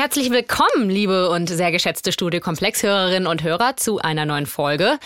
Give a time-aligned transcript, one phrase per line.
[0.00, 4.98] Herzlich willkommen, liebe und sehr geschätzte Studiokomplexhörerinnen und Hörer, zu einer neuen Folge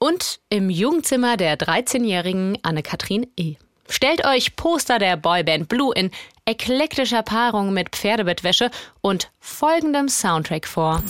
[0.00, 3.54] und im Jugendzimmer der 13-jährigen Anne-Kathrin E.
[3.88, 6.10] Stellt euch Poster der Boyband Blue in
[6.46, 8.72] eklektischer Paarung mit Pferdebettwäsche
[9.02, 11.00] und folgendem Soundtrack vor.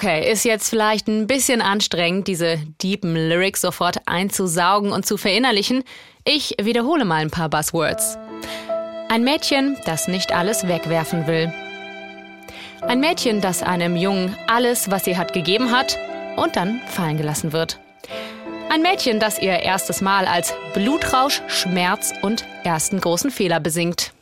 [0.00, 5.82] Okay, ist jetzt vielleicht ein bisschen anstrengend, diese deepen Lyrics sofort einzusaugen und zu verinnerlichen.
[6.24, 8.16] Ich wiederhole mal ein paar Buzzwords.
[9.08, 11.52] Ein Mädchen, das nicht alles wegwerfen will.
[12.80, 15.98] Ein Mädchen, das einem Jungen alles, was sie hat, gegeben hat
[16.36, 17.80] und dann fallen gelassen wird.
[18.70, 24.12] Ein Mädchen, das ihr erstes Mal als Blutrausch, Schmerz und ersten großen Fehler besingt.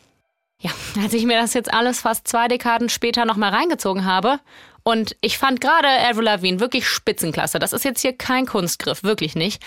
[0.58, 0.70] Ja,
[1.02, 4.40] als ich mir das jetzt alles fast zwei Dekaden später nochmal reingezogen habe
[4.86, 7.58] und ich fand gerade Avril Lavigne wirklich spitzenklasse.
[7.58, 9.60] Das ist jetzt hier kein Kunstgriff, wirklich nicht.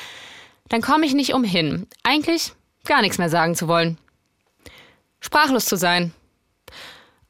[0.69, 2.53] Dann komme ich nicht umhin, eigentlich
[2.85, 3.97] gar nichts mehr sagen zu wollen.
[5.19, 6.13] Sprachlos zu sein.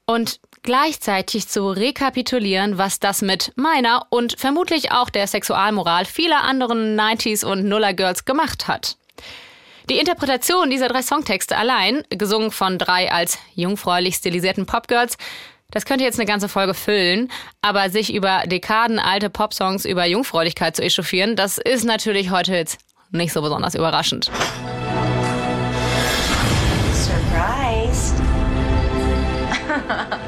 [0.05, 6.95] Und gleichzeitig zu rekapitulieren, was das mit meiner und vermutlich auch der Sexualmoral vieler anderen
[6.95, 8.97] 90s und Nuller Girls gemacht hat.
[9.89, 15.17] Die Interpretation dieser drei Songtexte allein, gesungen von drei als jungfräulich stilisierten Popgirls,
[15.71, 17.31] das könnte jetzt eine ganze Folge füllen,
[17.61, 22.79] aber sich über dekadenalte Popsongs über Jungfräulichkeit zu echauffieren, das ist natürlich heute jetzt
[23.11, 24.31] nicht so besonders überraschend.
[26.93, 28.17] Surprised?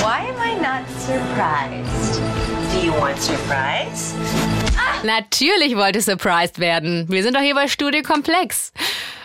[0.00, 2.20] Why am I not surprised?
[2.72, 4.14] Do you want surprise?
[5.04, 7.06] Natürlich wollte surprised werden.
[7.08, 8.72] Wir sind doch hier bei Studio Komplex.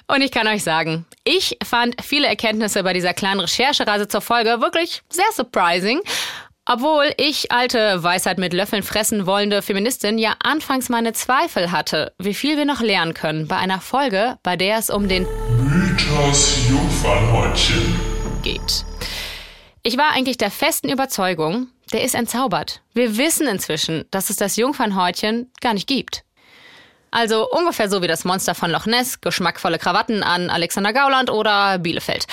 [0.07, 4.62] Und ich kann euch sagen, ich fand viele Erkenntnisse bei dieser kleinen Recherchereise zur Folge
[4.62, 6.00] wirklich sehr surprising.
[6.69, 12.34] Obwohl ich alte Weisheit mit Löffeln fressen wollende Feministin ja anfangs meine Zweifel hatte, wie
[12.34, 15.25] viel wir noch lernen können bei einer Folge, bei der es um den
[15.62, 18.00] Mythos Jungfernhäutchen
[18.44, 18.85] geht.
[19.84, 22.81] Ich war eigentlich der festen Überzeugung, der ist entzaubert.
[22.94, 26.25] Wir wissen inzwischen, dass es das Jungfernhäutchen gar nicht gibt.
[27.17, 31.79] Also ungefähr so wie das Monster von Loch Ness, geschmackvolle Krawatten an Alexander Gauland oder
[31.79, 32.28] Bielefeld.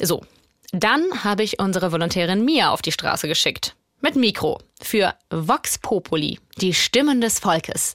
[0.00, 0.22] So,
[0.70, 3.74] dann habe ich unsere Volontärin Mia auf die Straße geschickt.
[4.00, 4.60] Mit Mikro.
[4.80, 7.94] Für Vox Populi, die Stimmen des Volkes.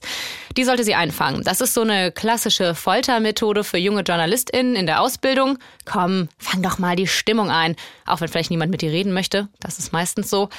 [0.58, 1.42] Die sollte sie einfangen.
[1.42, 5.56] Das ist so eine klassische Foltermethode für junge JournalistInnen in der Ausbildung.
[5.86, 7.76] Komm, fang doch mal die Stimmung ein.
[8.04, 9.48] Auch wenn vielleicht niemand mit dir reden möchte.
[9.58, 10.50] Das ist meistens so.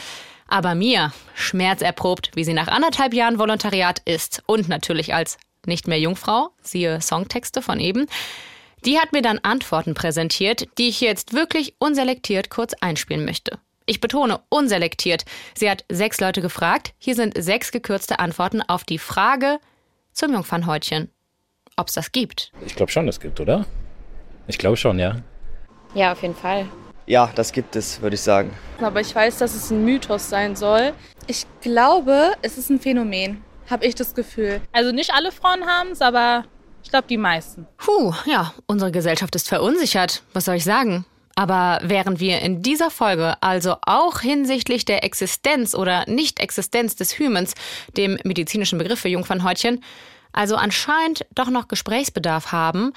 [0.47, 5.99] Aber mir, schmerzerprobt, wie sie nach anderthalb Jahren Volontariat ist und natürlich als nicht mehr
[5.99, 8.07] Jungfrau, siehe Songtexte von eben,
[8.85, 13.59] die hat mir dann Antworten präsentiert, die ich jetzt wirklich unselektiert kurz einspielen möchte.
[13.85, 15.25] Ich betone unselektiert.
[15.53, 16.93] Sie hat sechs Leute gefragt.
[16.97, 19.59] Hier sind sechs gekürzte Antworten auf die Frage
[20.13, 21.09] zum Jungfernhäutchen.
[21.77, 22.51] Ob es das gibt.
[22.65, 23.65] Ich glaube schon, es gibt, oder?
[24.47, 25.21] Ich glaube schon, ja.
[25.93, 26.67] Ja, auf jeden Fall.
[27.05, 28.51] Ja, das gibt es, würde ich sagen.
[28.79, 30.93] Aber ich weiß, dass es ein Mythos sein soll.
[31.27, 34.61] Ich glaube, es ist ein Phänomen, habe ich das Gefühl.
[34.71, 36.45] Also nicht alle Frauen haben es, aber
[36.83, 37.67] ich glaube die meisten.
[37.77, 40.23] Puh, ja, unsere Gesellschaft ist verunsichert.
[40.33, 41.05] Was soll ich sagen?
[41.35, 47.55] Aber während wir in dieser Folge also auch hinsichtlich der Existenz oder Nicht-Existenz des Hymens,
[47.95, 49.83] dem medizinischen Begriff für Jungfernhäutchen,
[50.33, 52.93] also anscheinend doch noch Gesprächsbedarf haben,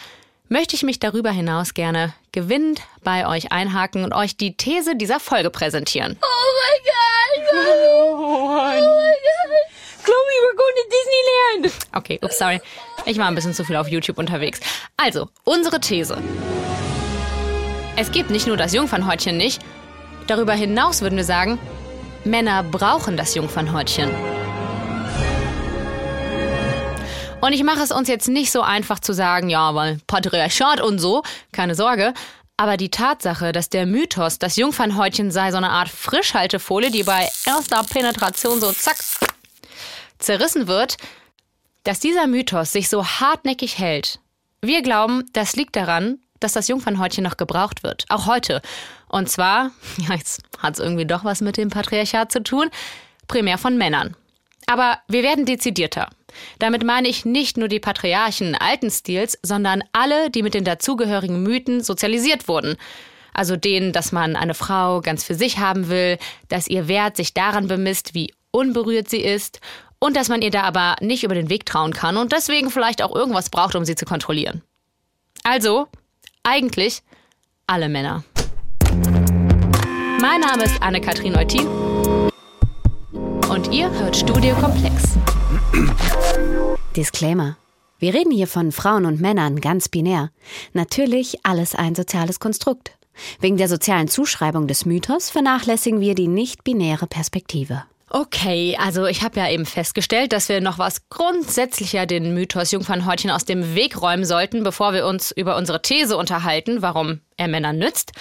[0.49, 5.21] möchte ich mich darüber hinaus gerne gewinnend bei euch einhaken und euch die These dieser
[5.21, 6.19] Folge präsentieren.
[6.21, 7.65] Oh mein Gott!
[7.95, 9.84] Oh mein Gott!
[10.05, 11.87] Chloe, we're going to Disneyland!
[11.97, 12.61] Okay, ups, sorry.
[13.07, 14.61] Ich war ein bisschen zu viel auf YouTube unterwegs.
[14.97, 16.19] Also, unsere These.
[17.97, 19.63] Es gibt nicht nur das Jungfernhäutchen nicht.
[20.27, 21.59] Darüber hinaus würden wir sagen,
[22.25, 24.11] Männer brauchen das Jungfernhäutchen.
[27.41, 30.99] Und ich mache es uns jetzt nicht so einfach zu sagen, ja, weil Patriarchat und
[30.99, 31.23] so,
[31.53, 32.15] keine Sorge.
[32.57, 37.29] Aber die Tatsache, dass der Mythos, das Jungfernhäutchen sei so eine Art Frischhaltefolie, die bei
[37.47, 38.97] erster Penetration so zack
[40.25, 40.97] zerrissen wird,
[41.85, 44.19] dass dieser Mythos sich so hartnäckig hält.
[44.61, 48.05] Wir glauben, das liegt daran, dass das Jungfernhäutchen noch gebraucht wird.
[48.09, 48.61] Auch heute.
[49.09, 49.71] Und zwar,
[50.09, 52.71] jetzt hat es irgendwie doch was mit dem Patriarchat zu tun,
[53.29, 54.17] primär von Männern.
[54.67, 56.09] Aber wir werden dezidierter.
[56.59, 61.43] Damit meine ich nicht nur die Patriarchen alten Stils, sondern alle, die mit den dazugehörigen
[61.43, 62.77] Mythen sozialisiert wurden.
[63.35, 66.19] Also denen, dass man eine Frau ganz für sich haben will,
[66.49, 69.61] dass ihr Wert sich daran bemisst, wie unberührt sie ist
[70.05, 73.03] und dass man ihr da aber nicht über den Weg trauen kann und deswegen vielleicht
[73.03, 74.61] auch irgendwas braucht, um sie zu kontrollieren.
[75.45, 75.87] Also,
[76.43, 77.01] eigentlich
[77.67, 78.23] alle Männer.
[80.21, 81.67] Mein Name ist Anne-Kathrin Eutin
[83.49, 85.17] und ihr hört Studio Komplex.
[86.95, 87.57] Disclaimer.
[87.99, 90.31] Wir reden hier von Frauen und Männern ganz binär.
[90.75, 92.93] Natürlich alles ein soziales Konstrukt.
[93.41, 97.85] Wegen der sozialen Zuschreibung des Mythos vernachlässigen wir die nicht-binäre Perspektive.
[98.17, 103.29] Okay, also ich habe ja eben festgestellt, dass wir noch was grundsätzlicher den Mythos Jungfernhäutchen
[103.29, 107.77] aus dem Weg räumen sollten, bevor wir uns über unsere These unterhalten, warum er Männern
[107.77, 108.13] nützt.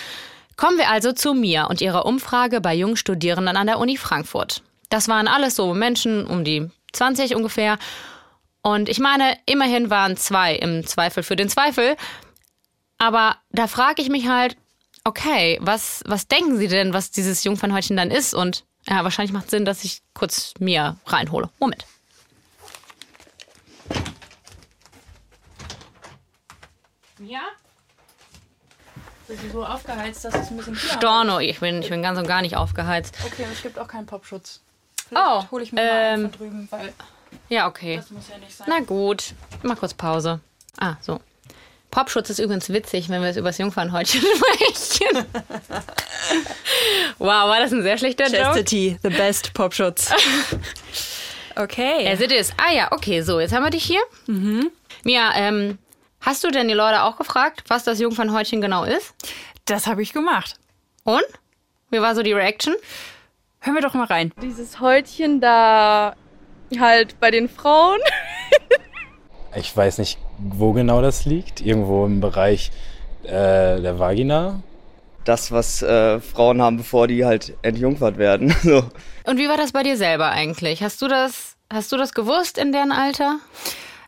[0.57, 4.63] Kommen wir also zu mir und ihrer Umfrage bei jungen Studierenden an der Uni Frankfurt.
[4.89, 7.77] Das waren alles so Menschen um die 20 ungefähr.
[8.63, 11.97] Und ich meine, immerhin waren zwei im Zweifel für den Zweifel.
[12.97, 14.57] Aber da frage ich mich halt,
[15.03, 18.33] okay, was, was denken Sie denn, was dieses Jungfernhäutchen dann ist?
[18.33, 21.49] Und ja, wahrscheinlich macht Sinn, dass ich kurz mir reinhole.
[21.59, 21.85] Moment.
[27.19, 27.41] Ja?
[29.27, 32.27] Bist du so aufgeheizt, dass es ein bisschen Storno, ich bin, ich bin ganz und
[32.27, 33.15] gar nicht aufgeheizt.
[33.25, 34.59] Okay, und es gibt auch keinen Popschutz.
[35.15, 36.93] Oh, hole ich mir mal ähm, einen von drüben, weil
[37.49, 37.97] Ja, okay.
[37.97, 38.67] das muss ja nicht sein.
[38.69, 40.41] Na gut, mal kurz Pause.
[40.77, 41.21] Ah, so.
[41.93, 45.27] Popschutz ist übrigens witzig, wenn wir jetzt über das Jungfernhäutchen sprechen.
[47.19, 48.37] wow, war das ein sehr schlechter Joke?
[48.37, 50.11] Chastity, the best Popschutz.
[51.55, 52.11] Okay.
[52.11, 52.51] As it is.
[52.57, 54.01] Ah ja, okay, so, jetzt haben wir dich hier.
[54.25, 54.71] Mhm.
[55.03, 55.77] Mia, ähm,
[56.19, 59.13] hast du denn die Leute auch gefragt, was das Jungfernhäutchen genau ist?
[59.65, 60.55] Das habe ich gemacht.
[61.03, 61.21] Und?
[61.91, 62.73] Wie war so die Reaction?
[63.59, 64.33] Hören wir doch mal rein.
[64.41, 66.15] Dieses Häutchen da
[66.79, 67.99] halt bei den Frauen.
[69.55, 71.61] Ich weiß nicht, wo genau das liegt.
[71.61, 72.71] Irgendwo im Bereich
[73.23, 73.29] äh,
[73.81, 74.61] der Vagina.
[75.25, 78.53] Das, was äh, Frauen haben, bevor die halt entjungfert werden.
[78.61, 78.83] So.
[79.25, 80.83] Und wie war das bei dir selber eigentlich?
[80.83, 83.37] Hast du das, hast du das gewusst in deren Alter?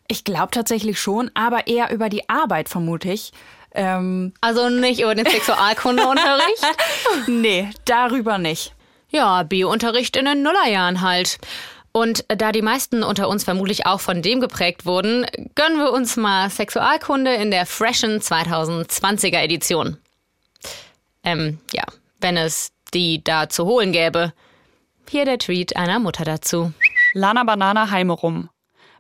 [0.10, 3.32] Ich glaube tatsächlich schon, aber eher über die Arbeit, vermute ich.
[3.74, 6.66] Ähm, Also nicht über den Sexualkundeunterricht?
[7.28, 8.74] nee, darüber nicht.
[9.10, 11.38] Ja, Biounterricht in den Nullerjahren halt.
[11.96, 15.26] Und da die meisten unter uns vermutlich auch von dem geprägt wurden,
[15.56, 19.96] gönnen wir uns mal Sexualkunde in der freshen 2020er Edition.
[21.24, 21.86] Ähm, ja,
[22.20, 24.34] wenn es die da zu holen gäbe.
[25.10, 26.74] Hier der Tweet einer Mutter dazu.
[27.14, 28.50] Lana Banana Heimerum.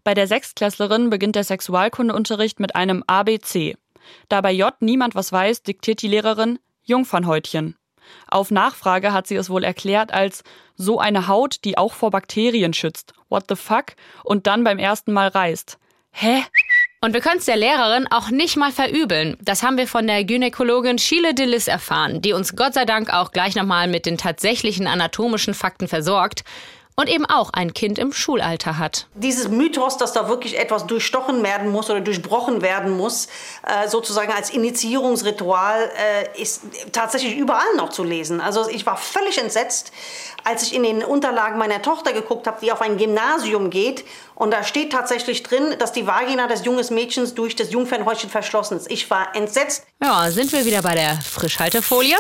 [0.06, 3.75] Bei der Sechstklässlerin beginnt der Sexualkundeunterricht mit einem ABC.
[4.30, 7.75] Da bei J niemand was weiß, diktiert die Lehrerin Jungfernhäutchen.
[8.28, 10.44] Auf Nachfrage hat sie es wohl erklärt als
[10.75, 13.13] so eine Haut, die auch vor Bakterien schützt.
[13.30, 13.96] What the fuck?
[14.24, 15.78] Und dann beim ersten Mal reißt.
[16.12, 16.44] Hä?
[17.02, 19.38] Und wir können es der Lehrerin auch nicht mal verübeln.
[19.42, 23.31] Das haben wir von der Gynäkologin Sheila Dillis erfahren, die uns Gott sei Dank auch
[23.31, 26.44] gleich nochmal mit den tatsächlichen anatomischen Fakten versorgt
[26.95, 29.07] und eben auch ein Kind im Schulalter hat.
[29.15, 33.27] Dieses Mythos, dass da wirklich etwas durchstochen werden muss oder durchbrochen werden muss,
[33.63, 36.62] äh, sozusagen als Initiierungsritual, äh, ist
[36.94, 38.39] tatsächlich überall noch zu lesen.
[38.39, 39.91] Also ich war völlig entsetzt,
[40.46, 44.05] als ich in den Unterlagen meiner Tochter geguckt habe, die auf ein Gymnasium geht.
[44.36, 48.77] Und da steht tatsächlich drin, dass die Vagina des jungen Mädchens durch das Jungfernhäutchen verschlossen
[48.77, 48.91] ist.
[48.91, 49.86] Ich war entsetzt.
[50.01, 52.15] Ja, sind wir wieder bei der Frischhaltefolie?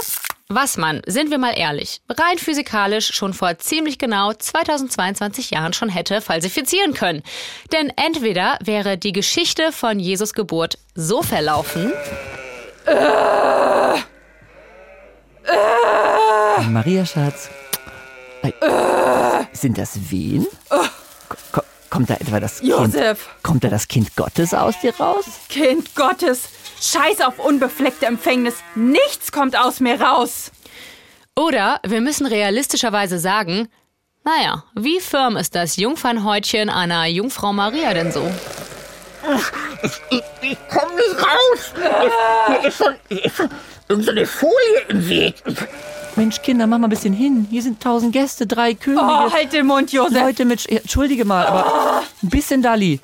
[0.47, 5.89] Was man, sind wir mal ehrlich, rein physikalisch schon vor ziemlich genau 2022 Jahren schon
[5.89, 7.23] hätte falsifizieren können.
[7.71, 11.91] Denn entweder wäre die Geschichte von Jesus Geburt so verlaufen,
[16.69, 17.49] Maria Schatz.
[19.53, 20.45] Sind das Wehen?
[21.51, 22.69] Ko- Kommt da etwa das Kind?
[22.71, 23.29] Josef.
[23.41, 25.25] Kommt da das Kind Gottes aus dir raus?
[25.49, 26.49] Kind Gottes.
[26.81, 28.55] Scheiß auf unbefleckte Empfängnis.
[28.75, 30.51] Nichts kommt aus mir raus.
[31.35, 33.67] Oder wir müssen realistischerweise sagen,
[34.23, 38.29] naja, wie firm ist das Jungfernhäutchen einer Jungfrau Maria denn so?
[40.11, 41.73] Ich komm nicht raus.
[42.47, 43.49] Hier ist schon, hier ist schon
[43.89, 45.35] irgendeine Folie im Weg.
[46.15, 47.45] Mensch, Kinder, mach mal ein bisschen hin.
[47.49, 49.03] Hier sind tausend Gäste, drei Könige.
[49.03, 50.13] Oh, halt den Mund, Josef.
[50.13, 50.61] Leute mit...
[50.61, 53.01] Sch- Entschuldige mal, aber ein bisschen Dali.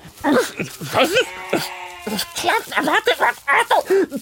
[0.58, 1.10] Ich weiß
[2.06, 2.70] es klappt.
[2.70, 4.22] Warte, warte, warte.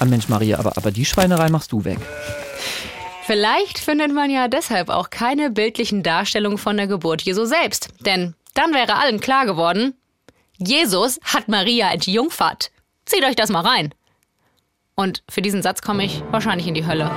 [0.00, 1.98] Ah, Mensch, Maria, aber, aber die Schweinerei machst du weg.
[3.24, 7.88] Vielleicht findet man ja deshalb auch keine bildlichen Darstellungen von der Geburt Jesu selbst.
[8.00, 9.94] Denn dann wäre allen klar geworden,
[10.56, 12.70] Jesus hat Maria entjungfert.
[13.04, 13.94] Zieht euch das mal rein.
[14.94, 17.10] Und für diesen Satz komme ich wahrscheinlich in die Hölle.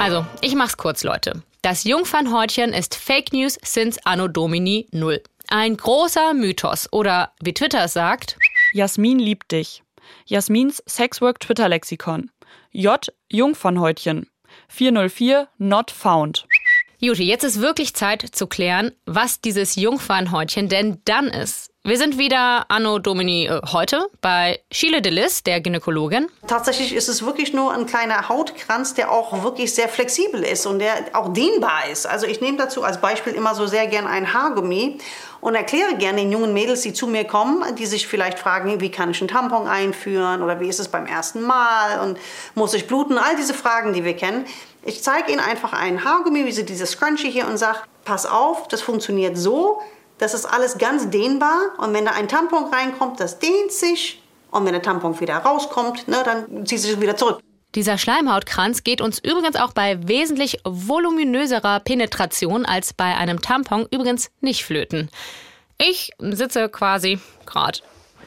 [0.00, 1.42] Also, ich mach's kurz, Leute.
[1.68, 5.22] Das Jungfernhäutchen ist Fake News since Anno Domini null.
[5.48, 8.38] Ein großer Mythos oder wie Twitter sagt,
[8.72, 9.82] Jasmin liebt dich.
[10.24, 12.30] Jasmins Sexwork Twitter Lexikon.
[12.70, 14.30] J Jungfernhäutchen.
[14.70, 16.46] 404 not found.
[17.00, 21.70] Juti, jetzt ist wirklich Zeit zu klären, was dieses Jungfernhäutchen denn dann ist.
[21.84, 26.28] Wir sind wieder Anno Domini äh, heute bei Chile de Lis, der Gynäkologin.
[26.46, 30.80] Tatsächlich ist es wirklich nur ein kleiner Hautkranz, der auch wirklich sehr flexibel ist und
[30.80, 32.06] der auch dehnbar ist.
[32.06, 34.98] Also ich nehme dazu als Beispiel immer so sehr gern ein Haargummi
[35.40, 38.90] und erkläre gerne den jungen Mädels, die zu mir kommen, die sich vielleicht fragen, wie
[38.90, 42.18] kann ich einen Tampon einführen oder wie ist es beim ersten Mal und
[42.54, 44.44] muss ich bluten, all diese Fragen, die wir kennen.
[44.84, 48.68] Ich zeige ihnen einfach ein Haargummi, wie sie dieses Scrunchie hier und sage, pass auf,
[48.68, 49.80] das funktioniert so,
[50.18, 54.20] das ist alles ganz dehnbar und wenn da ein Tampon reinkommt, das dehnt sich
[54.50, 57.40] und wenn der Tampon wieder rauskommt, ne, dann zieht sich wieder zurück.
[57.74, 64.30] Dieser Schleimhautkranz geht uns übrigens auch bei wesentlich voluminöserer Penetration als bei einem Tampon übrigens
[64.40, 65.10] nicht flöten.
[65.76, 67.80] Ich sitze quasi gerade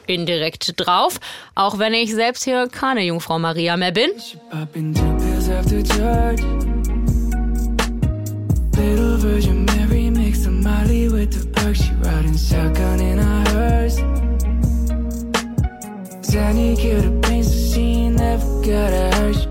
[0.06, 1.18] indirekt drauf,
[1.54, 4.10] auch wenn ich selbst hier keine Jungfrau Maria mehr bin.
[8.74, 9.51] Little Virgin
[12.12, 14.02] riding shotgun in a hearse.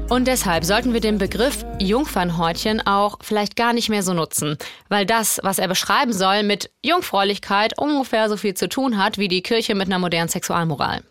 [0.10, 4.58] Und deshalb sollten wir den Begriff Jungfernhäutchen auch vielleicht gar nicht mehr so nutzen,
[4.90, 9.28] weil das, was er beschreiben soll, mit Jungfräulichkeit ungefähr so viel zu tun hat wie
[9.28, 11.04] die Kirche mit einer modernen Sexualmoral.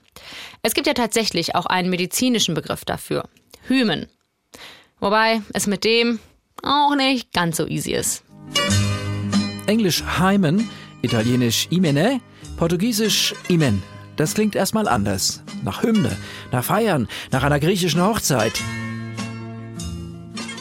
[0.62, 3.28] Es gibt ja tatsächlich auch einen medizinischen Begriff dafür.
[3.68, 4.06] Hymen.
[4.98, 6.18] Wobei es mit dem
[6.62, 8.24] auch nicht ganz so easy ist.
[9.66, 10.68] Englisch Hymen,
[11.02, 12.20] italienisch Imene,
[12.56, 13.82] portugiesisch Imen.
[14.16, 15.42] Das klingt erstmal anders.
[15.64, 16.16] Nach Hymne,
[16.52, 18.60] nach Feiern, nach einer griechischen Hochzeit.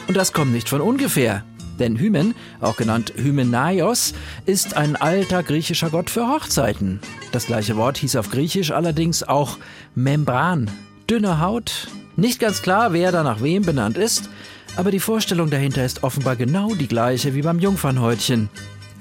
[0.08, 1.44] Und das kommt nicht von ungefähr.
[1.78, 4.12] Denn Hymen, auch genannt Hymenaios,
[4.44, 7.00] ist ein alter griechischer Gott für Hochzeiten.
[7.32, 9.56] Das gleiche Wort hieß auf Griechisch allerdings auch
[9.94, 10.70] Membran,
[11.08, 11.88] dünne Haut.
[12.16, 14.28] Nicht ganz klar, wer da nach wem benannt ist,
[14.76, 18.50] aber die Vorstellung dahinter ist offenbar genau die gleiche wie beim Jungfernhäutchen.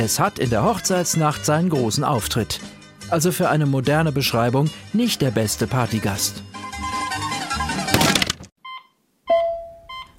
[0.02, 2.62] Es hat in der Hochzeitsnacht seinen großen Auftritt.
[3.10, 6.42] Also für eine moderne Beschreibung nicht der beste Partygast.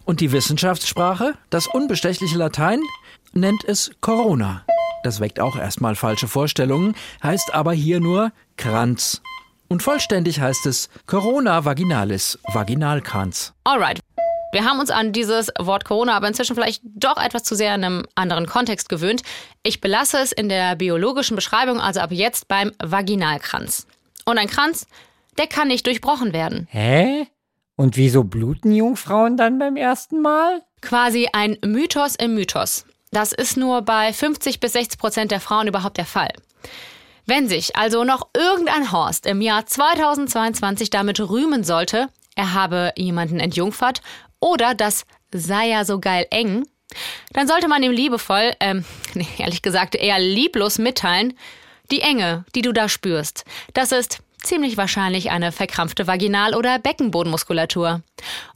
[0.05, 2.81] Und die Wissenschaftssprache, das unbestechliche Latein,
[3.33, 4.67] nennt es Corona.
[5.03, 9.23] Das weckt auch erstmal falsche Vorstellungen, heißt aber hier nur Kranz.
[9.67, 13.55] Und vollständig heißt es Corona vaginalis, Vaginalkranz.
[13.65, 14.01] Alright.
[14.53, 17.85] Wir haben uns an dieses Wort Corona aber inzwischen vielleicht doch etwas zu sehr in
[17.85, 19.23] einem anderen Kontext gewöhnt.
[19.63, 23.87] Ich belasse es in der biologischen Beschreibung also ab jetzt beim Vaginalkranz.
[24.25, 24.87] Und ein Kranz,
[25.39, 26.67] der kann nicht durchbrochen werden.
[26.71, 27.27] Hä?
[27.77, 30.63] Und wieso bluten Jungfrauen dann beim ersten Mal?
[30.83, 32.85] Quasi ein Mythos im Mythos.
[33.13, 36.31] Das ist nur bei 50 bis 60 Prozent der Frauen überhaupt der Fall.
[37.27, 43.41] Wenn sich also noch irgendein Horst im Jahr 2022 damit rühmen sollte, er habe jemanden
[43.41, 44.03] entjungfert
[44.41, 46.67] oder das sei ja so geil eng,
[47.33, 51.35] dann sollte man ihm liebevoll, ähm, nee, ehrlich gesagt eher lieblos mitteilen,
[51.91, 53.45] die Enge, die du da spürst,
[53.75, 58.03] das ist ziemlich wahrscheinlich eine verkrampfte Vaginal- oder Beckenbodenmuskulatur.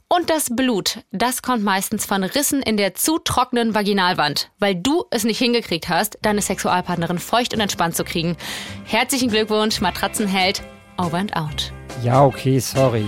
[0.07, 5.05] Und das Blut, das kommt meistens von Rissen in der zu trockenen Vaginalwand, weil du
[5.09, 8.37] es nicht hingekriegt hast, deine Sexualpartnerin feucht und entspannt zu kriegen.
[8.85, 10.61] Herzlichen Glückwunsch, Matratzenheld,
[10.97, 11.71] over and out.
[12.03, 13.05] Ja, okay, sorry.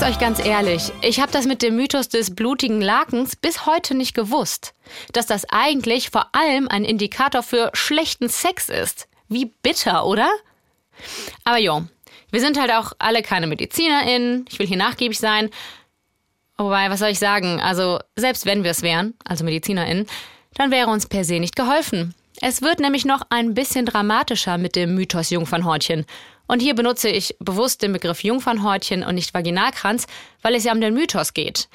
[0.00, 3.94] Sag's euch ganz ehrlich, ich habe das mit dem Mythos des blutigen Lakens bis heute
[3.94, 4.72] nicht gewusst.
[5.12, 9.08] Dass das eigentlich vor allem ein Indikator für schlechten Sex ist.
[9.28, 10.30] Wie bitter, oder?
[11.44, 11.82] Aber jo,
[12.30, 14.46] wir sind halt auch alle keine MedizinerInnen.
[14.48, 15.50] Ich will hier nachgiebig sein.
[16.56, 17.60] Wobei, was soll ich sagen?
[17.60, 20.06] Also, selbst wenn wir es wären, also MedizinerInnen,
[20.54, 22.14] dann wäre uns per se nicht geholfen.
[22.40, 26.06] Es wird nämlich noch ein bisschen dramatischer mit dem Mythos Jungfernhäutchen.
[26.50, 30.08] Und hier benutze ich bewusst den Begriff Jungfernhäutchen und nicht Vaginalkranz,
[30.42, 31.68] weil es ja um den Mythos geht.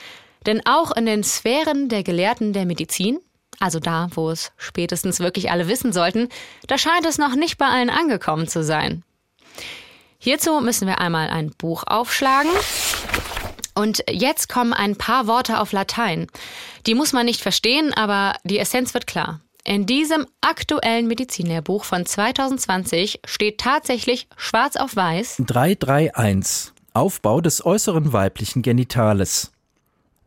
[0.46, 3.20] Denn auch in den Sphären der Gelehrten der Medizin,
[3.62, 6.27] also da, wo es spätestens wirklich alle wissen sollten,
[6.67, 9.03] da scheint es noch nicht bei allen angekommen zu sein.
[10.17, 12.51] Hierzu müssen wir einmal ein Buch aufschlagen.
[13.75, 16.27] Und jetzt kommen ein paar Worte auf Latein.
[16.86, 19.39] Die muss man nicht verstehen, aber die Essenz wird klar.
[19.67, 28.13] In diesem aktuellen Medizinlehrbuch von 2020 steht tatsächlich schwarz auf weiß 331 Aufbau des äußeren
[28.13, 29.51] weiblichen Genitales.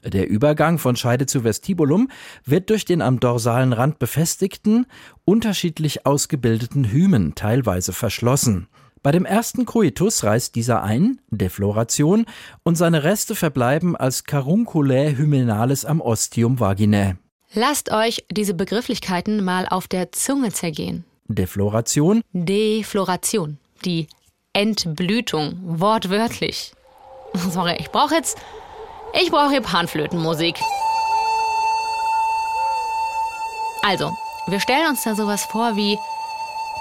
[0.04, 2.09] Der Übergang von Scheide zu Vestibulum
[2.45, 4.87] wird durch den am dorsalen Rand befestigten,
[5.25, 8.66] unterschiedlich ausgebildeten Hymen teilweise verschlossen.
[9.04, 12.26] Bei dem ersten Coitus reißt dieser ein, Defloration,
[12.64, 17.16] und seine Reste verbleiben als Carunculae hymenales am Ostium vaginae.
[17.55, 21.05] Lasst euch diese Begrifflichkeiten mal auf der Zunge zergehen.
[21.28, 24.07] Defloration, Defloration, die
[24.52, 26.73] Entblütung, wortwörtlich.
[27.35, 28.38] Sorry, ich brauche jetzt,
[29.19, 30.57] ich brauche hier Panflötenmusik.
[33.83, 34.11] Also,
[34.49, 35.97] wir stellen uns da sowas vor wie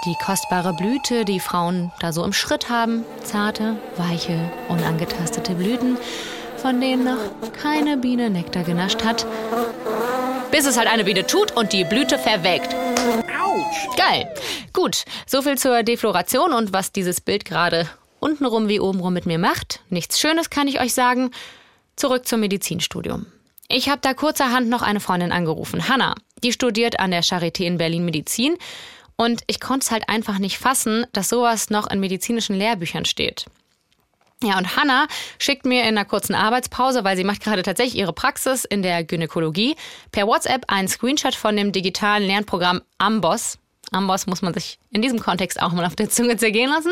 [0.06, 3.06] die kostbare Blüte, die Frauen da so im Schritt haben.
[3.24, 5.98] Zarte, weiche, unangetastete Blüten,
[6.58, 9.26] von denen noch keine Biene Nektar genascht hat.
[10.58, 12.74] Bis es halt eine Biene tut und die Blüte verwelkt.
[12.74, 13.96] Autsch.
[13.96, 14.28] Geil.
[14.74, 17.88] Gut, soviel zur Defloration und was dieses Bild gerade
[18.20, 19.82] untenrum wie obenrum mit mir macht.
[19.92, 21.30] Nichts Schönes kann ich euch sagen.
[21.96, 23.28] Zurück zum Medizinstudium.
[23.68, 26.16] Ich habe da kurzerhand noch eine Freundin angerufen, Hanna.
[26.44, 28.58] Die studiert an der Charité in Berlin Medizin
[29.16, 33.46] und ich konnte es halt einfach nicht fassen, dass sowas noch in medizinischen Lehrbüchern steht.
[34.44, 35.08] Ja, und Hanna
[35.40, 39.04] schickt mir in einer kurzen Arbeitspause, weil sie macht gerade tatsächlich ihre Praxis in der
[39.04, 39.76] Gynäkologie,
[40.12, 43.58] per WhatsApp einen Screenshot von dem digitalen Lernprogramm Amboss.
[43.92, 46.92] Amboss muss man sich in diesem Kontext auch mal auf der Zunge zergehen lassen.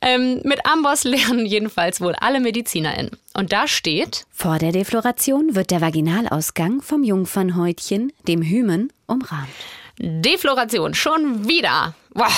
[0.00, 3.16] Ähm, mit Amboss lernen jedenfalls wohl alle MedizinerInnen.
[3.34, 9.50] Und da steht: Vor der Defloration wird der Vaginalausgang vom Jungfernhäutchen, dem Hymen, umrahmt.
[9.98, 11.94] Defloration, schon wieder.
[12.14, 12.32] Boah.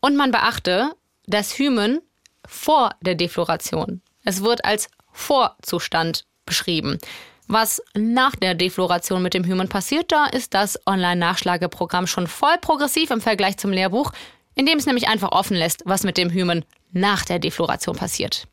[0.00, 0.92] Und man beachte,
[1.26, 2.00] das Hymen
[2.48, 4.00] vor der Defloration.
[4.24, 6.98] Es wird als Vorzustand beschrieben.
[7.46, 13.10] Was nach der Defloration mit dem Hymen passiert, da ist das Online-Nachschlageprogramm schon voll progressiv
[13.10, 14.12] im Vergleich zum Lehrbuch,
[14.54, 18.48] in dem es nämlich einfach offen lässt, was mit dem Hymen nach der Defloration passiert.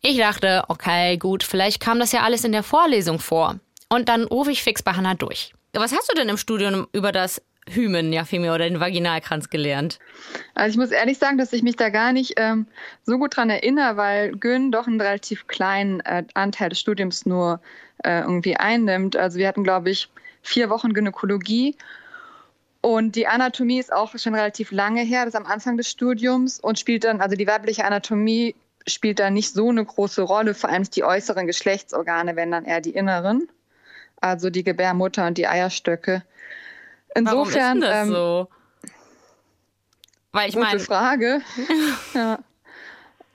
[0.00, 3.58] Ich dachte, okay, gut, vielleicht kam das ja alles in der Vorlesung vor.
[3.88, 5.54] Und dann rufe ich fix bei Hannah durch.
[5.72, 9.98] Was hast du denn im Studium über das Hymen, ja vielmehr, oder den Vaginalkranz gelernt?
[10.54, 12.66] Also ich muss ehrlich sagen, dass ich mich da gar nicht ähm,
[13.04, 17.60] so gut dran erinnere, weil Gyn doch einen relativ kleinen äh, Anteil des Studiums nur
[18.04, 19.16] äh, irgendwie einnimmt.
[19.16, 20.08] Also wir hatten, glaube ich,
[20.42, 21.76] vier Wochen Gynäkologie
[22.80, 26.60] und die Anatomie ist auch schon relativ lange her, das ist am Anfang des Studiums
[26.60, 28.54] und spielt dann, also die weibliche Anatomie
[28.86, 32.80] spielt da nicht so eine große Rolle, vor allem die äußeren Geschlechtsorgane, wenn dann eher
[32.80, 33.48] die inneren,
[34.20, 36.22] also die Gebärmutter und die Eierstöcke.
[37.14, 37.78] Warum Insofern.
[37.78, 38.48] ist denn das ähm, so?
[40.32, 40.80] Weil ich meine.
[40.80, 41.40] Frage.
[42.14, 42.38] ja.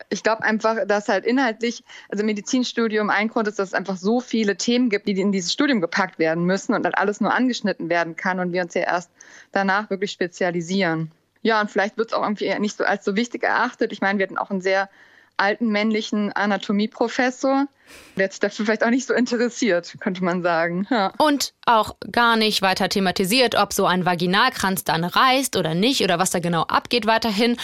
[0.09, 4.19] Ich glaube einfach, dass halt inhaltlich, also Medizinstudium, ein Grund ist, dass es einfach so
[4.19, 7.89] viele Themen gibt, die in dieses Studium gepackt werden müssen und dann alles nur angeschnitten
[7.89, 9.09] werden kann und wir uns ja erst
[9.51, 11.11] danach wirklich spezialisieren.
[11.41, 13.91] Ja, und vielleicht wird es auch irgendwie nicht so als so wichtig erachtet.
[13.91, 14.87] Ich meine, wir hatten auch einen sehr
[15.37, 17.67] alten männlichen Anatomieprofessor,
[18.15, 20.87] der hat sich dafür vielleicht auch nicht so interessiert, könnte man sagen.
[20.89, 21.13] Ja.
[21.17, 26.19] Und auch gar nicht weiter thematisiert, ob so ein Vaginalkranz dann reißt oder nicht oder
[26.19, 27.57] was da genau abgeht weiterhin.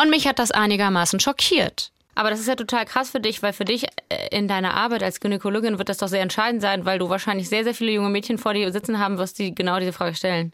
[0.00, 1.92] Und mich hat das einigermaßen schockiert.
[2.14, 5.02] Aber das ist ja total krass für dich, weil für dich äh, in deiner Arbeit
[5.02, 8.10] als Gynäkologin wird das doch sehr entscheidend sein, weil du wahrscheinlich sehr, sehr viele junge
[8.10, 10.52] Mädchen vor dir sitzen haben wirst, die genau diese Frage stellen.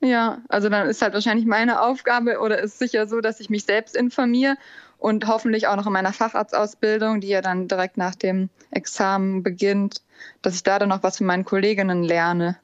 [0.00, 3.64] Ja, also dann ist halt wahrscheinlich meine Aufgabe oder ist sicher so, dass ich mich
[3.64, 4.56] selbst informiere
[5.00, 10.02] und hoffentlich auch noch in meiner Facharztausbildung, die ja dann direkt nach dem Examen beginnt,
[10.42, 12.58] dass ich da dann noch was von meinen Kolleginnen lerne.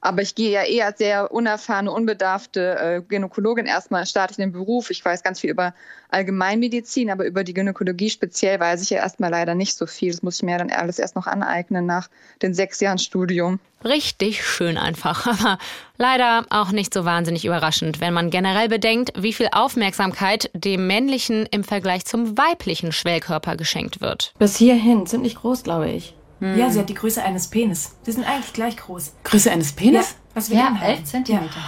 [0.00, 4.50] Aber ich gehe ja eher als sehr unerfahrene, unbedarfte äh, Gynäkologin erstmal starte ich in
[4.50, 4.90] den Beruf.
[4.90, 5.74] Ich weiß ganz viel über
[6.10, 10.10] Allgemeinmedizin, aber über die Gynäkologie speziell weiß ich ja erstmal leider nicht so viel.
[10.10, 12.08] Das muss ich mir dann alles erst noch aneignen nach
[12.42, 13.60] den sechs Jahren Studium.
[13.84, 15.58] Richtig schön einfach, aber
[15.98, 21.46] leider auch nicht so wahnsinnig überraschend, wenn man generell bedenkt, wie viel Aufmerksamkeit dem männlichen
[21.46, 24.32] im Vergleich zum weiblichen Schwellkörper geschenkt wird.
[24.38, 26.14] Bis hierhin nicht groß, glaube ich.
[26.40, 27.96] Ja, sie hat die Größe eines Penis.
[28.06, 29.12] Die sind eigentlich gleich groß.
[29.24, 30.10] Größe eines Penis?
[30.10, 30.90] Ja, was wir Ja, anhaben.
[30.92, 31.60] 11 Zentimeter.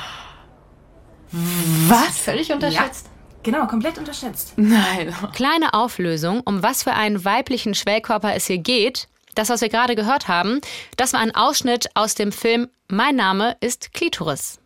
[1.88, 2.18] Was?
[2.18, 3.06] Völlig unterschätzt.
[3.06, 4.52] Ja, genau, komplett unterschätzt.
[4.56, 5.14] Nein.
[5.32, 9.08] Kleine Auflösung, um was für einen weiblichen Schwellkörper es hier geht.
[9.34, 10.60] Das, was wir gerade gehört haben,
[10.96, 14.59] das war ein Ausschnitt aus dem Film Mein Name ist Klitoris.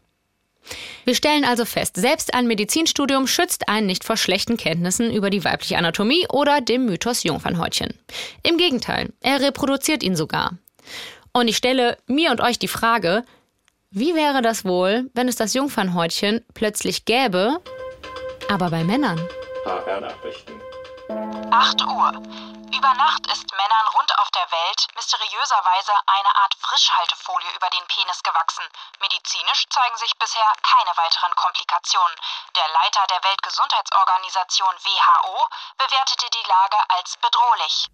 [1.04, 5.44] Wir stellen also fest, selbst ein Medizinstudium schützt einen nicht vor schlechten Kenntnissen über die
[5.44, 7.94] weibliche Anatomie oder dem Mythos Jungfernhäutchen.
[8.42, 10.58] Im Gegenteil, er reproduziert ihn sogar.
[11.32, 13.24] Und ich stelle mir und euch die Frage,
[13.90, 17.60] wie wäre das wohl, wenn es das Jungfernhäutchen plötzlich gäbe,
[18.48, 19.20] aber bei Männern?
[19.64, 20.52] HR-Nachrichten.
[21.50, 22.22] 8 Uhr.
[22.74, 28.20] Über Nacht ist Männern rund auf der Welt mysteriöserweise eine Art Frischhaltefolie über den Penis
[28.24, 28.66] gewachsen.
[28.98, 32.16] Medizinisch zeigen sich bisher keine weiteren Komplikationen.
[32.56, 35.46] Der Leiter der Weltgesundheitsorganisation WHO
[35.78, 37.86] bewertete die Lage als bedrohlich.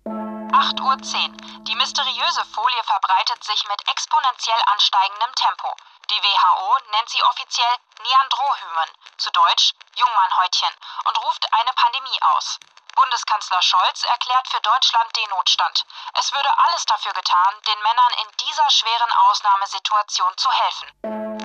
[0.57, 1.65] 8.10 Uhr.
[1.65, 5.77] Die mysteriöse Folie verbreitet sich mit exponentiell ansteigendem Tempo.
[6.11, 12.59] Die WHO nennt sie offiziell Neandrohymen, zu Deutsch Jungmannhäutchen, und ruft eine Pandemie aus.
[12.97, 15.87] Bundeskanzler Scholz erklärt für Deutschland den Notstand.
[16.19, 20.89] Es würde alles dafür getan, den Männern in dieser schweren Ausnahmesituation zu helfen.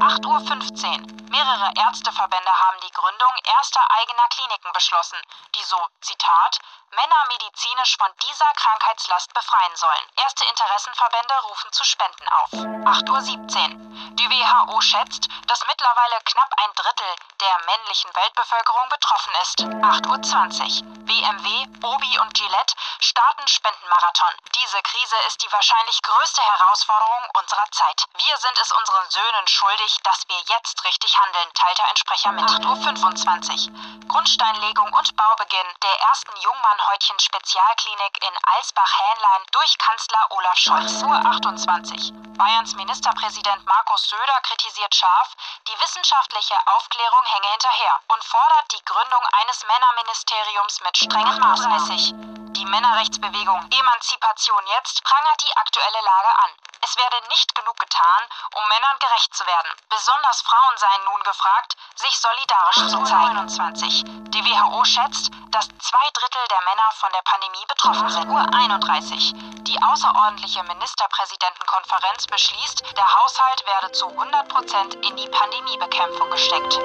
[0.01, 1.29] 8.15 Uhr.
[1.29, 5.21] Mehrere Ärzteverbände haben die Gründung erster eigener Kliniken beschlossen,
[5.53, 6.57] die so, Zitat,
[6.91, 10.05] Männer medizinisch von dieser Krankheitslast befreien sollen.
[10.17, 12.51] Erste Interessenverbände rufen zu Spenden auf.
[12.53, 14.15] 8.17 Uhr.
[14.15, 19.59] Die WHO schätzt, dass mittlerweile knapp ein Drittel der männlichen Weltbevölkerung betroffen ist.
[19.59, 20.95] 8.20 Uhr.
[21.05, 21.47] BMW,
[21.85, 24.33] Obi und Gillette starten Spendenmarathon.
[24.55, 28.05] Diese Krise ist die wahrscheinlich größte Herausforderung unserer Zeit.
[28.17, 32.45] Wir sind es unseren Söhnen schuldig, dass wir jetzt richtig handeln, teilte ein Sprecher mit.
[32.45, 34.07] 8.25 Uhr.
[34.07, 36.35] Grundsteinlegung und Baubeginn der ersten
[36.75, 41.03] Jungmannhäutchen Spezialklinik in Alsbach-Hähnlein durch Kanzler Olaf Scholz.
[41.03, 42.11] Uhr 28.
[42.37, 45.35] Bayerns Ministerpräsident Markus Söder kritisiert scharf,
[45.69, 52.13] die wissenschaftliche Aufklärung hänge hinterher und fordert die Gründung eines Männerministeriums mit strengen Maßmäßig.
[52.59, 56.51] Die Männerrechtsbewegung Emanzipation jetzt prangert die aktuelle Lage an.
[56.81, 58.23] Es werde nicht genug getan,
[58.55, 59.71] um Männern gerecht zu werden.
[59.89, 63.37] Besonders Frauen seien nun gefragt, sich solidarisch zu zeigen.
[63.37, 64.03] 21.
[64.05, 68.27] Die WHO schätzt, dass zwei Drittel der Männer von der Pandemie betroffen sind.
[68.27, 69.33] Uhr 31.
[69.69, 76.79] Die außerordentliche Ministerpräsidentenkonferenz beschließt, der Haushalt werde zu 100 Prozent in die Pandemiebekämpfung gesteckt.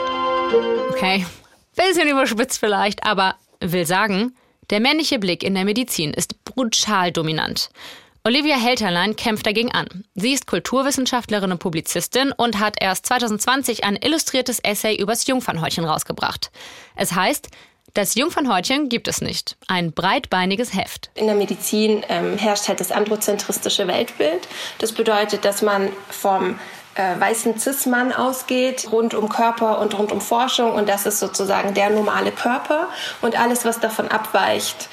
[0.90, 1.26] Okay,
[1.74, 4.36] bisschen überspitzt vielleicht, aber will sagen,
[4.68, 7.70] der männliche Blick in der Medizin ist brutal dominant.
[8.22, 10.04] Olivia Helterlein kämpft dagegen an.
[10.14, 16.50] Sie ist Kulturwissenschaftlerin und Publizistin und hat erst 2020 ein illustriertes Essay übers Jungfernhäutchen rausgebracht.
[16.96, 17.48] Es heißt,
[17.94, 19.56] das Jungfernhäutchen gibt es nicht.
[19.68, 21.10] Ein breitbeiniges Heft.
[21.14, 24.48] In der Medizin ähm, herrscht halt das androzentristische Weltbild.
[24.78, 26.58] Das bedeutet, dass man vom
[26.94, 30.72] äh, weißen Cis-Mann ausgeht, rund um Körper und rund um Forschung.
[30.72, 32.88] Und das ist sozusagen der normale Körper.
[33.20, 34.88] Und alles, was davon abweicht,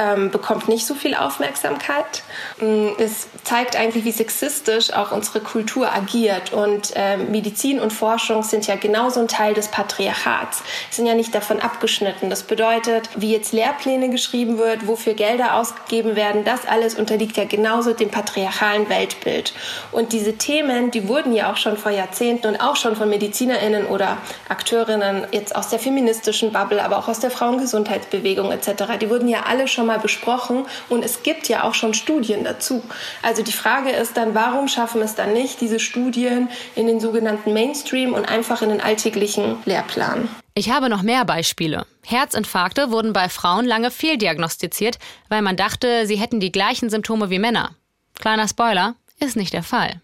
[0.00, 2.22] ähm, bekommt nicht so viel Aufmerksamkeit.
[2.60, 6.52] Mm, es zeigt eigentlich, wie sexistisch auch unsere Kultur agiert.
[6.52, 10.62] Und äh, Medizin und Forschung sind ja genauso ein Teil des Patriarchats.
[10.90, 12.30] Sind ja nicht davon abgeschnitten.
[12.30, 17.44] Das bedeutet, wie jetzt Lehrpläne geschrieben wird, wofür Gelder ausgegeben werden, das alles unterliegt ja
[17.44, 19.52] genauso dem patriarchalen Weltbild.
[19.92, 23.86] Und diese Themen, die wurden ja auch schon vor Jahrzehnten und auch schon von MedizinerInnen
[23.86, 24.16] oder
[24.48, 29.42] Akteurinnen jetzt aus der feministischen Bubble, aber auch aus der Frauengesundheitsbewegung etc., die wurden ja
[29.46, 32.82] alle schon mal besprochen und es gibt ja auch schon Studien dazu.
[33.22, 37.52] Also die Frage ist dann, warum schaffen es dann nicht, diese Studien in den sogenannten
[37.52, 40.28] Mainstream und einfach in den alltäglichen Lehrplan?
[40.54, 41.86] Ich habe noch mehr Beispiele.
[42.06, 44.98] Herzinfarkte wurden bei Frauen lange fehldiagnostiziert,
[45.28, 47.74] weil man dachte, sie hätten die gleichen Symptome wie Männer.
[48.18, 50.00] Kleiner Spoiler, ist nicht der Fall.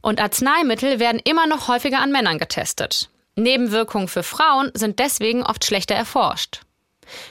[0.00, 3.10] Und Arzneimittel werden immer noch häufiger an Männern getestet.
[3.34, 6.60] Nebenwirkungen für Frauen sind deswegen oft schlechter erforscht.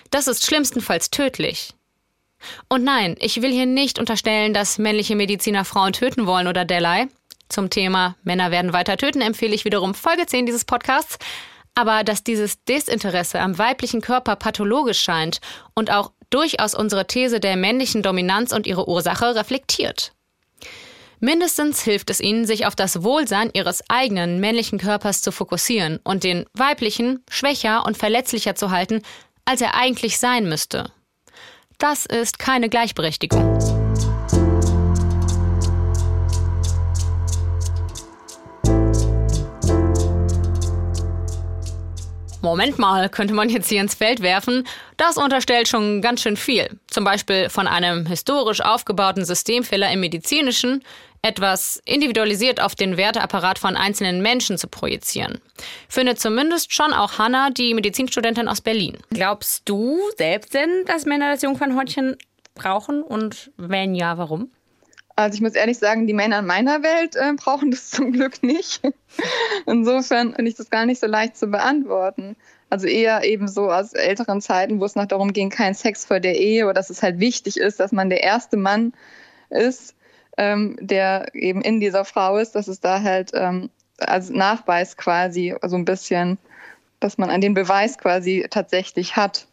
[0.10, 1.74] Das ist schlimmstenfalls tödlich.
[2.70, 7.08] Und nein, ich will hier nicht unterstellen, dass männliche Mediziner Frauen töten wollen oder derlei.
[7.50, 11.18] Zum Thema Männer werden weiter töten empfehle ich wiederum Folge 10 dieses Podcasts.
[11.76, 15.40] Aber dass dieses Desinteresse am weiblichen Körper pathologisch scheint
[15.76, 20.14] und auch durchaus unsere These der männlichen Dominanz und ihre Ursache reflektiert.
[21.20, 26.24] Mindestens hilft es ihnen, sich auf das Wohlsein ihres eigenen männlichen Körpers zu fokussieren und
[26.24, 29.02] den weiblichen schwächer und verletzlicher zu halten,
[29.46, 30.92] als er eigentlich sein müsste.
[31.80, 33.60] Das ist keine Gleichberechtigung.
[42.42, 44.68] Moment mal, könnte man jetzt hier ins Feld werfen.
[44.96, 46.80] Das unterstellt schon ganz schön viel.
[46.88, 50.84] Zum Beispiel von einem historisch aufgebauten Systemfehler im medizinischen,
[51.22, 55.42] etwas individualisiert auf den Werteapparat von einzelnen Menschen zu projizieren.
[55.90, 58.98] Findet zumindest schon auch Hanna, die Medizinstudentin aus Berlin.
[59.10, 62.18] Glaubst du selbst denn, dass Männer das Jungfernhäutchen
[62.56, 63.04] brauchen?
[63.04, 64.52] Und wenn ja, warum?
[65.16, 68.44] Also ich muss ehrlich sagen, die Männer in meiner Welt äh, brauchen das zum Glück
[68.44, 68.82] nicht.
[69.66, 72.36] Insofern finde ich das gar nicht so leicht zu beantworten.
[72.70, 76.20] Also eher eben so aus älteren Zeiten, wo es noch darum ging, kein Sex vor
[76.20, 78.94] der Ehe oder dass es halt wichtig ist, dass man der erste Mann
[79.50, 79.96] ist
[80.38, 83.70] ähm, der eben in dieser Frau ist, dass es da halt ähm,
[84.00, 86.38] als Nachweis quasi so ein bisschen,
[87.00, 89.48] dass man an den Beweis quasi tatsächlich hat.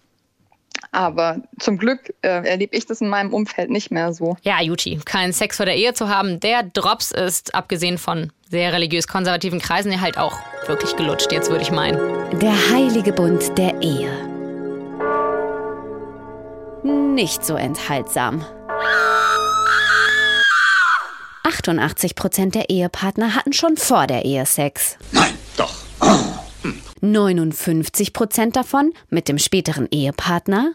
[0.92, 4.37] Aber zum Glück äh, erlebe ich das in meinem Umfeld nicht mehr so.
[4.42, 8.73] Ja, Juti, keinen Sex vor der Ehe zu haben, der Drops ist, abgesehen von sehr
[8.73, 11.99] religiös-konservativen Kreisen, ja halt auch wirklich gelutscht, jetzt würde ich meinen.
[12.38, 14.11] Der heilige Bund der Ehe.
[16.85, 18.44] Nicht so enthaltsam.
[21.44, 24.96] 88 Prozent der Ehepartner hatten schon vor der Ehe Sex.
[25.12, 25.74] Nein, doch.
[27.00, 30.72] 59 Prozent davon mit dem späteren Ehepartner.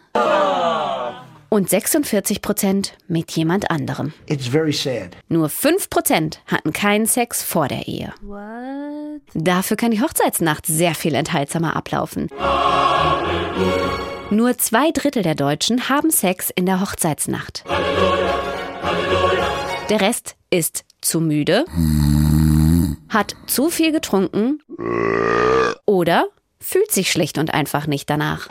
[1.48, 4.12] Und 46 Prozent mit jemand anderem.
[4.26, 5.16] It's very sad.
[5.28, 8.14] Nur 5 Prozent hatten keinen Sex vor der Ehe.
[8.22, 9.20] What?
[9.34, 12.28] Dafür kann die Hochzeitsnacht sehr viel enthaltsamer ablaufen.
[14.30, 17.64] Nur zwei Drittel der Deutschen haben Sex in der Hochzeitsnacht.
[19.88, 21.64] Der Rest ist zu müde,
[23.08, 24.62] hat zu viel getrunken
[25.86, 26.26] oder
[26.60, 28.48] fühlt sich schlicht und einfach nicht danach.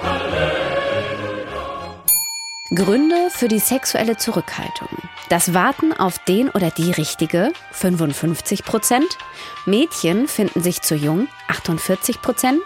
[2.75, 4.89] Gründe für die sexuelle Zurückhaltung.
[5.29, 9.17] Das Warten auf den oder die Richtige, 55 Prozent.
[9.65, 12.62] Mädchen finden sich zu jung, 48 Prozent.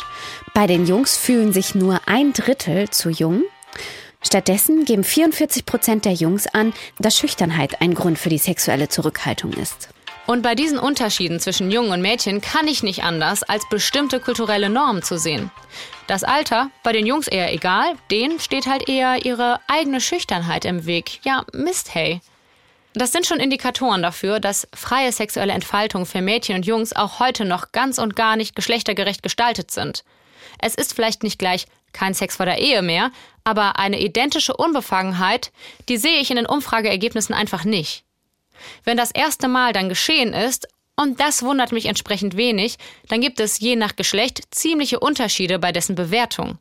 [0.54, 3.44] Bei den Jungs fühlen sich nur ein Drittel zu jung.
[4.24, 9.54] Stattdessen geben 44 Prozent der Jungs an, dass Schüchternheit ein Grund für die sexuelle Zurückhaltung
[9.54, 9.90] ist.
[10.26, 14.70] Und bei diesen Unterschieden zwischen Jungen und Mädchen kann ich nicht anders, als bestimmte kulturelle
[14.70, 15.52] Normen zu sehen.
[16.08, 20.86] Das Alter, bei den Jungs eher egal, denen steht halt eher ihre eigene Schüchternheit im
[20.86, 21.20] Weg.
[21.26, 22.22] Ja, Mist, hey.
[22.94, 27.44] Das sind schon Indikatoren dafür, dass freie sexuelle Entfaltung für Mädchen und Jungs auch heute
[27.44, 30.04] noch ganz und gar nicht geschlechtergerecht gestaltet sind.
[30.60, 33.12] Es ist vielleicht nicht gleich kein Sex vor der Ehe mehr,
[33.44, 35.52] aber eine identische Unbefangenheit,
[35.90, 38.04] die sehe ich in den Umfrageergebnissen einfach nicht.
[38.84, 42.78] Wenn das erste Mal dann geschehen ist, und das wundert mich entsprechend wenig,
[43.08, 46.60] dann gibt es je nach Geschlecht ziemliche Unterschiede bei dessen Bewertung.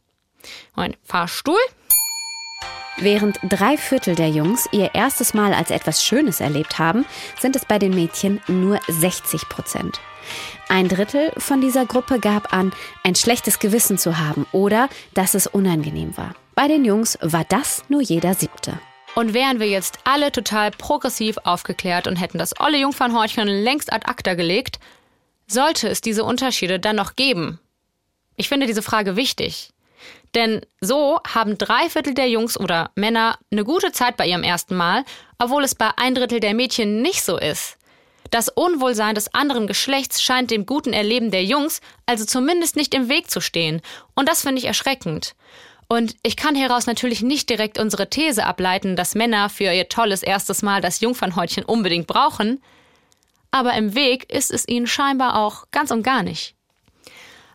[0.74, 1.58] Mein Fahrstuhl?
[2.98, 7.04] Während drei Viertel der Jungs ihr erstes Mal als etwas Schönes erlebt haben,
[7.38, 10.00] sind es bei den Mädchen nur 60 Prozent.
[10.68, 15.46] Ein Drittel von dieser Gruppe gab an, ein schlechtes Gewissen zu haben oder dass es
[15.46, 16.34] unangenehm war.
[16.54, 18.78] Bei den Jungs war das nur jeder siebte.
[19.14, 24.06] Und wären wir jetzt alle total progressiv aufgeklärt und hätten das olle Jungfernhorchen längst ad
[24.06, 24.78] acta gelegt,
[25.46, 27.58] sollte es diese Unterschiede dann noch geben?
[28.36, 29.70] Ich finde diese Frage wichtig.
[30.34, 34.76] Denn so haben drei Viertel der Jungs oder Männer eine gute Zeit bei ihrem ersten
[34.76, 35.04] Mal,
[35.38, 37.76] obwohl es bei ein Drittel der Mädchen nicht so ist.
[38.30, 43.08] Das Unwohlsein des anderen Geschlechts scheint dem guten Erleben der Jungs also zumindest nicht im
[43.08, 43.82] Weg zu stehen.
[44.14, 45.34] Und das finde ich erschreckend.
[45.92, 50.22] Und ich kann hieraus natürlich nicht direkt unsere These ableiten, dass Männer für ihr tolles
[50.22, 52.62] erstes Mal das Jungfernhäutchen unbedingt brauchen.
[53.50, 56.54] Aber im Weg ist es ihnen scheinbar auch ganz und gar nicht.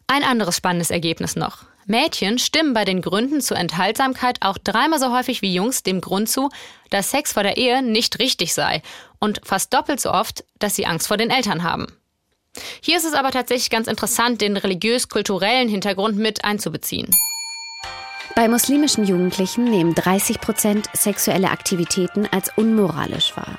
[0.05, 1.63] Ein anderes spannendes Ergebnis noch.
[1.87, 6.29] Mädchen stimmen bei den Gründen zur Enthaltsamkeit auch dreimal so häufig wie Jungs dem Grund
[6.29, 6.51] zu,
[6.91, 8.83] dass Sex vor der Ehe nicht richtig sei
[9.17, 11.87] und fast doppelt so oft, dass sie Angst vor den Eltern haben.
[12.81, 17.09] Hier ist es aber tatsächlich ganz interessant, den religiös-kulturellen Hintergrund mit einzubeziehen.
[18.37, 23.57] Bei muslimischen Jugendlichen nehmen 30 Prozent sexuelle Aktivitäten als unmoralisch wahr.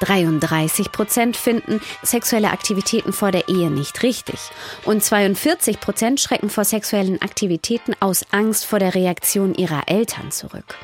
[0.00, 4.38] 33 Prozent finden sexuelle Aktivitäten vor der Ehe nicht richtig.
[4.84, 10.76] Und 42 Prozent schrecken vor sexuellen Aktivitäten aus Angst vor der Reaktion ihrer Eltern zurück.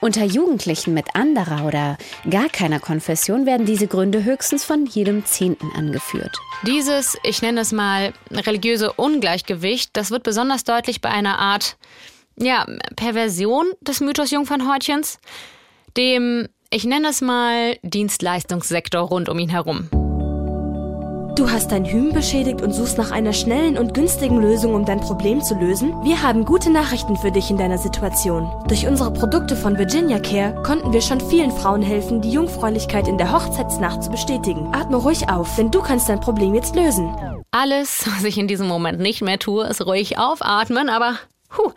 [0.00, 1.98] Unter Jugendlichen mit anderer oder
[2.30, 6.38] gar keiner Konfession werden diese Gründe höchstens von jedem Zehnten angeführt.
[6.66, 11.76] Dieses, ich nenne es mal, religiöse Ungleichgewicht, das wird besonders deutlich bei einer Art,
[12.36, 12.66] ja,
[12.96, 15.18] Perversion des Mythos Jungfernhäutchens,
[15.96, 19.90] dem ich nenne es mal Dienstleistungssektor rund um ihn herum.
[21.36, 25.00] Du hast dein Hym beschädigt und suchst nach einer schnellen und günstigen Lösung, um dein
[25.00, 25.92] Problem zu lösen?
[26.04, 28.50] Wir haben gute Nachrichten für dich in deiner Situation.
[28.68, 33.16] Durch unsere Produkte von Virginia Care konnten wir schon vielen Frauen helfen, die Jungfräulichkeit in
[33.16, 34.74] der Hochzeitsnacht zu bestätigen.
[34.74, 37.14] Atme ruhig auf, denn du kannst dein Problem jetzt lösen.
[37.50, 41.16] Alles, was ich in diesem Moment nicht mehr tue, ist ruhig aufatmen, aber
[41.56, 41.72] huh,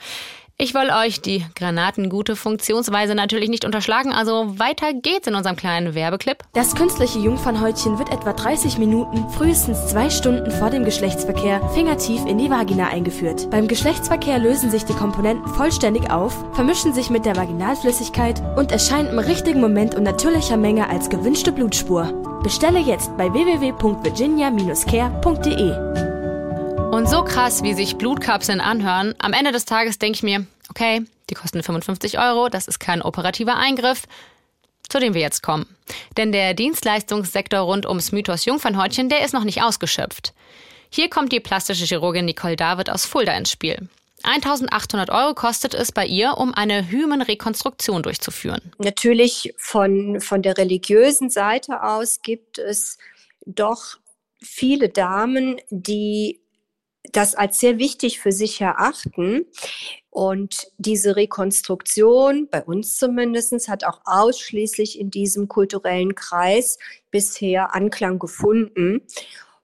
[0.57, 5.93] ich will euch die granatengute Funktionsweise natürlich nicht unterschlagen, also weiter geht's in unserem kleinen
[5.95, 6.43] Werbeclip.
[6.53, 12.37] Das künstliche Jungfernhäutchen wird etwa 30 Minuten, frühestens zwei Stunden vor dem Geschlechtsverkehr, fingertief in
[12.37, 13.49] die Vagina eingeführt.
[13.51, 19.09] Beim Geschlechtsverkehr lösen sich die Komponenten vollständig auf, vermischen sich mit der Vaginalflüssigkeit und erscheinen
[19.09, 22.13] im richtigen Moment und natürlicher Menge als gewünschte Blutspur.
[22.43, 26.14] Bestelle jetzt bei www.virginia-care.de.
[26.95, 31.03] Und so krass, wie sich Blutkapseln anhören, am Ende des Tages denke ich mir, okay,
[31.29, 34.03] die kosten 55 Euro, das ist kein operativer Eingriff,
[34.87, 35.67] zu dem wir jetzt kommen.
[36.15, 40.33] Denn der Dienstleistungssektor rund ums Mythos Jungfernhäutchen, der ist noch nicht ausgeschöpft.
[40.89, 43.89] Hier kommt die plastische Chirurgin Nicole David aus Fulda ins Spiel.
[44.23, 48.71] 1800 Euro kostet es bei ihr, um eine Hymenrekonstruktion durchzuführen.
[48.77, 52.97] Natürlich von, von der religiösen Seite aus gibt es
[53.45, 53.97] doch
[54.41, 56.39] viele Damen, die
[57.15, 59.45] das als sehr wichtig für sich erachten.
[60.09, 66.77] Und diese Rekonstruktion, bei uns zumindest, hat auch ausschließlich in diesem kulturellen Kreis
[67.11, 69.01] bisher Anklang gefunden.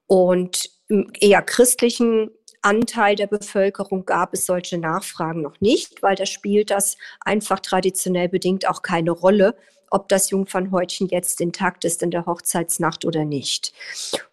[0.07, 6.25] Und im eher christlichen Anteil der Bevölkerung gab es solche Nachfragen noch nicht, weil da
[6.25, 9.55] spielt das einfach traditionell bedingt auch keine Rolle,
[9.89, 13.73] ob das Jungfernhäutchen jetzt intakt ist in der Hochzeitsnacht oder nicht.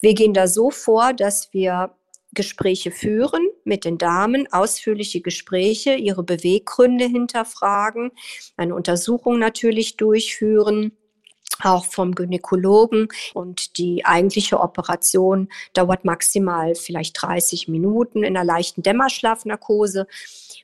[0.00, 1.90] Wir gehen da so vor, dass wir
[2.38, 8.12] Gespräche führen mit den Damen, ausführliche Gespräche, ihre Beweggründe hinterfragen,
[8.57, 10.92] eine Untersuchung natürlich durchführen
[11.62, 13.08] auch vom Gynäkologen.
[13.34, 20.06] Und die eigentliche Operation dauert maximal vielleicht 30 Minuten in einer leichten Dämmerschlafnarkose.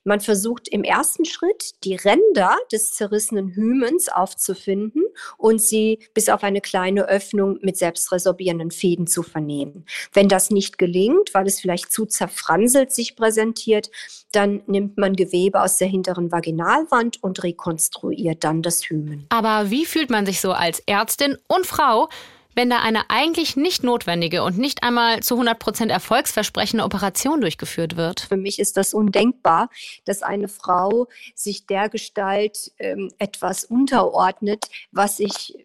[0.04, 5.02] Man versucht im ersten Schritt die Ränder des zerrissenen Hymens aufzufinden
[5.38, 9.86] und sie bis auf eine kleine Öffnung mit selbstresorbierenden Fäden zu vernehmen.
[10.12, 13.90] Wenn das nicht gelingt, weil es vielleicht zu zerfranselt sich präsentiert,
[14.32, 19.26] dann nimmt man Gewebe aus der hinteren Vaginalwand und rekonstruiert dann das Hymen.
[19.30, 22.08] Aber wie fühlt man sich so als Ärztin und Frau,
[22.54, 27.96] wenn da eine eigentlich nicht notwendige und nicht einmal zu 100 Prozent erfolgsversprechende Operation durchgeführt
[27.96, 28.20] wird.
[28.20, 29.70] Für mich ist das undenkbar,
[30.04, 35.56] dass eine Frau sich der Gestalt ähm, etwas unterordnet, was ich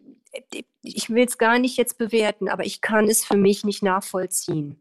[0.81, 4.79] ich will es gar nicht jetzt bewerten, aber ich kann es für mich nicht nachvollziehen.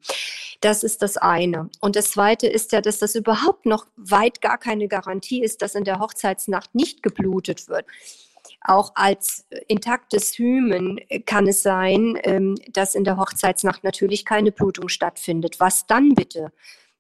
[0.61, 1.71] Das ist das eine.
[1.81, 5.75] Und das zweite ist ja, dass das überhaupt noch weit gar keine Garantie ist, dass
[5.75, 7.87] in der Hochzeitsnacht nicht geblutet wird.
[8.61, 14.89] Auch als intaktes Hymen kann es sein, ähm, dass in der Hochzeitsnacht natürlich keine Blutung
[14.89, 15.61] stattfindet.
[15.61, 16.53] Was dann bitte?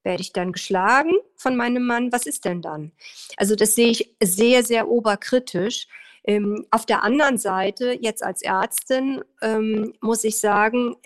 [0.04, 2.12] Werde ich dann geschlagen von meinem Mann?
[2.12, 2.92] Was ist denn dann?
[3.36, 5.88] Also das sehe ich sehr, sehr oberkritisch.
[6.24, 10.96] Ähm, auf der anderen Seite, jetzt als Ärztin, ähm, muss ich sagen,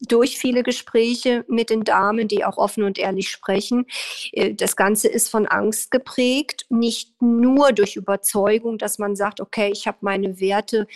[0.00, 3.86] durch viele Gespräche mit den Damen, die auch offen und ehrlich sprechen.
[4.32, 9.70] Äh, das Ganze ist von Angst geprägt, nicht nur durch Überzeugung, dass man sagt, okay,
[9.72, 10.86] ich habe meine Werte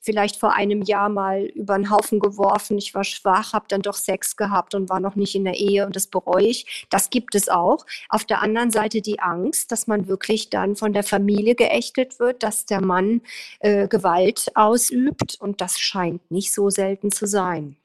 [0.00, 3.96] vielleicht vor einem Jahr mal über den Haufen geworfen, ich war schwach, habe dann doch
[3.96, 6.86] Sex gehabt und war noch nicht in der Ehe und das bereue ich.
[6.90, 7.84] Das gibt es auch.
[8.08, 12.42] Auf der anderen Seite die Angst, dass man wirklich dann von der Familie geächtet wird,
[12.42, 13.22] dass der Mann
[13.60, 17.76] äh, Gewalt ausübt und das scheint nicht so selten zu sein.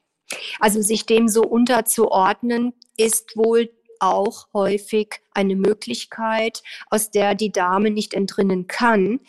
[0.60, 3.70] Also sich dem so unterzuordnen, ist wohl
[4.00, 9.20] auch häufig eine Möglichkeit, aus der die Dame nicht entrinnen kann.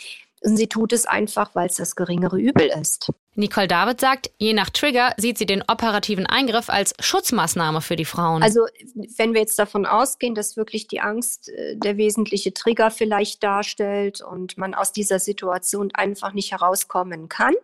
[0.41, 3.11] Und sie tut es einfach, weil es das geringere Übel ist.
[3.33, 8.05] Nicole David sagt, je nach Trigger sieht sie den operativen Eingriff als Schutzmaßnahme für die
[8.05, 8.43] Frauen.
[8.43, 8.67] Also
[9.17, 14.21] wenn wir jetzt davon ausgehen, dass wirklich die Angst äh, der wesentliche Trigger vielleicht darstellt
[14.21, 17.55] und man aus dieser Situation einfach nicht herauskommen kann,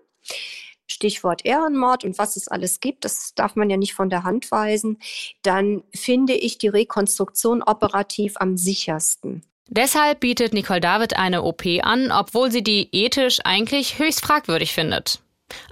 [0.91, 4.51] Stichwort Ehrenmord und was es alles gibt, das darf man ja nicht von der Hand
[4.51, 4.99] weisen,
[5.41, 9.43] dann finde ich die Rekonstruktion operativ am sichersten.
[9.67, 15.21] Deshalb bietet Nicole David eine OP an, obwohl sie die ethisch eigentlich höchst fragwürdig findet.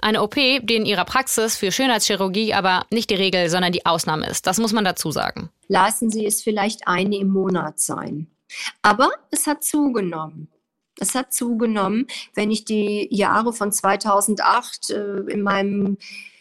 [0.00, 4.26] Eine OP, die in ihrer Praxis für Schönheitschirurgie aber nicht die Regel, sondern die Ausnahme
[4.26, 4.46] ist.
[4.46, 5.50] Das muss man dazu sagen.
[5.68, 8.26] Lassen Sie es vielleicht eine im Monat sein.
[8.82, 10.48] Aber es hat zugenommen.
[11.00, 15.96] Es hat zugenommen, wenn ich die Jahre von 2008 äh, in meinem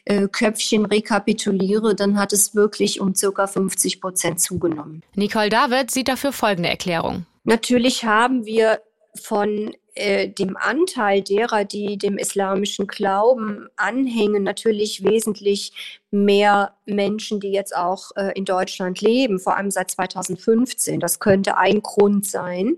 [0.06, 5.02] äh, Köpfchen rekapituliere, dann hat es wirklich um circa 50 Prozent zugenommen.
[5.16, 7.26] Nicole David sieht dafür folgende Erklärung.
[7.44, 8.82] Natürlich haben wir
[9.16, 17.52] von äh, dem Anteil derer, die dem islamischen Glauben anhängen, natürlich wesentlich mehr Menschen, die
[17.52, 21.00] jetzt auch äh, in Deutschland leben, vor allem seit 2015.
[21.00, 22.78] Das könnte ein Grund sein.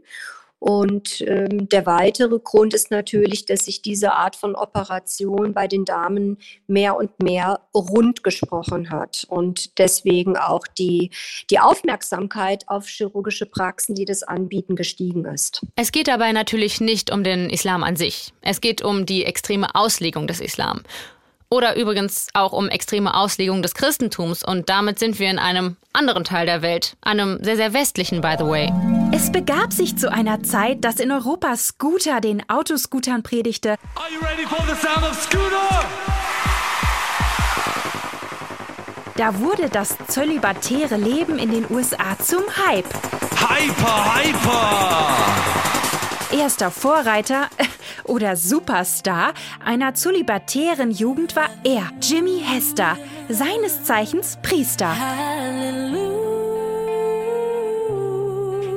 [0.61, 5.85] Und ähm, der weitere Grund ist natürlich, dass sich diese Art von Operation bei den
[5.85, 11.09] Damen mehr und mehr rund gesprochen hat und deswegen auch die,
[11.49, 15.65] die Aufmerksamkeit auf chirurgische Praxen, die das anbieten, gestiegen ist.
[15.75, 18.31] Es geht dabei natürlich nicht um den Islam an sich.
[18.41, 20.83] Es geht um die extreme Auslegung des Islam.
[21.51, 24.41] Oder übrigens auch um extreme Auslegung des Christentums.
[24.41, 26.95] Und damit sind wir in einem anderen Teil der Welt.
[27.01, 28.71] Einem sehr, sehr westlichen, by the way.
[29.13, 33.71] Es begab sich zu einer Zeit, dass in Europa Scooter den Autoscootern predigte.
[33.95, 35.85] Are you ready for the sound of Scooter?
[39.17, 42.87] Da wurde das zölibatäre Leben in den USA zum Hype.
[43.35, 45.80] Hyper, hyper!
[46.31, 47.49] Erster Vorreiter
[48.05, 54.95] oder Superstar einer zölibatären Jugend war er, Jimmy Hester, seines Zeichens Priester.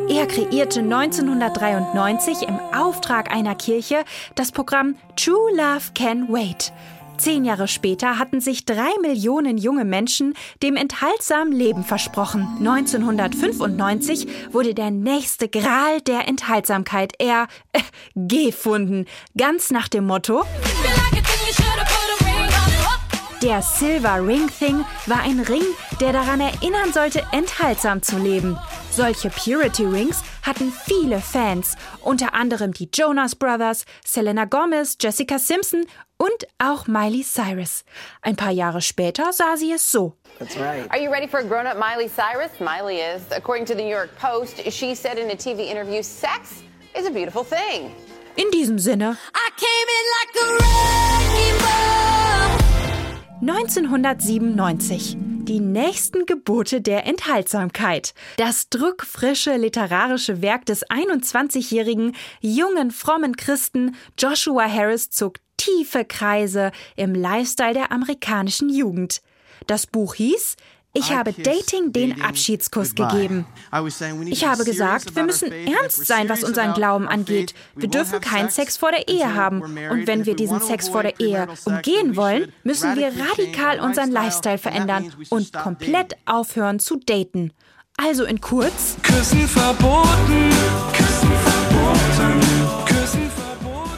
[0.09, 6.73] Er kreierte 1993 im Auftrag einer Kirche das Programm True Love Can Wait.
[7.19, 12.47] Zehn Jahre später hatten sich drei Millionen junge Menschen dem enthaltsamen Leben versprochen.
[12.59, 17.81] 1995 wurde der nächste Gral der Enthaltsamkeit er äh,
[18.15, 19.07] gefunden.
[19.37, 20.45] Ganz nach dem Motto.
[23.43, 25.65] Der Silver Ring Thing war ein Ring,
[26.01, 28.59] der daran erinnern sollte, enthaltsam zu leben.
[28.97, 35.85] Solche Purity Rings hatten viele Fans, unter anderem die Jonas Brothers, Selena Gomez, Jessica Simpson
[36.17, 37.83] und auch Miley Cyrus.
[38.23, 40.15] Ein paar Jahre später sah sie es so.
[40.39, 40.89] That's right.
[40.93, 42.53] Are you ready for grown-up Miley Cyrus?
[42.61, 43.23] Miley is.
[43.37, 46.63] According to the New York Post, she said in a TV interview, sex
[46.97, 47.91] is a beautiful thing.
[48.37, 49.17] In diesem Sinne.
[53.41, 55.34] 1997.
[55.47, 58.15] Die nächsten Gebote der Enthaltsamkeit.
[58.39, 67.15] Das druckfrische literarische Werk des 21-jährigen jungen frommen Christen Joshua Harris zog tiefe Kreise im
[67.15, 69.21] Lifestyle der amerikanischen Jugend.
[69.67, 70.57] Das Buch hieß
[70.95, 73.47] ich habe Dating den Abschiedskuss gegeben.
[74.27, 77.55] Ich habe gesagt, wir müssen ernst sein, was unseren Glauben angeht.
[77.75, 79.63] Wir dürfen keinen Sex vor der Ehe haben.
[79.63, 84.59] Und wenn wir diesen Sex vor der Ehe umgehen wollen, müssen wir radikal unseren Lifestyle
[84.59, 87.53] verändern und komplett aufhören zu daten.
[87.97, 88.97] Also in kurz.
[89.03, 90.09] Küssen verboten.
[90.09, 91.04] Küssen verboten.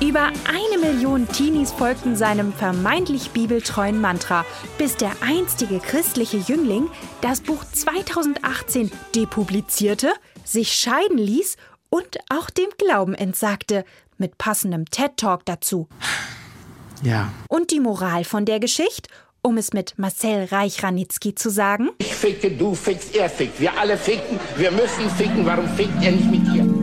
[0.07, 4.47] Über eine Million Teenies folgten seinem vermeintlich bibeltreuen Mantra,
[4.79, 6.89] bis der einstige christliche Jüngling
[7.23, 10.13] das Buch 2018 depublizierte,
[10.45, 11.57] sich scheiden ließ
[11.91, 13.85] und auch dem Glauben entsagte,
[14.17, 15.89] mit passendem TED-Talk dazu.
[17.03, 17.33] Ja.
[17.49, 19.11] Und die Moral von der Geschichte?
[19.43, 21.91] Um es mit Marcel Reich-Ranitzky zu sagen.
[21.99, 23.61] Ich ficke, du fickst, er fickt.
[23.61, 24.39] Wir alle ficken.
[24.57, 25.45] Wir müssen ficken.
[25.45, 26.76] Warum fickt er nicht mit dir?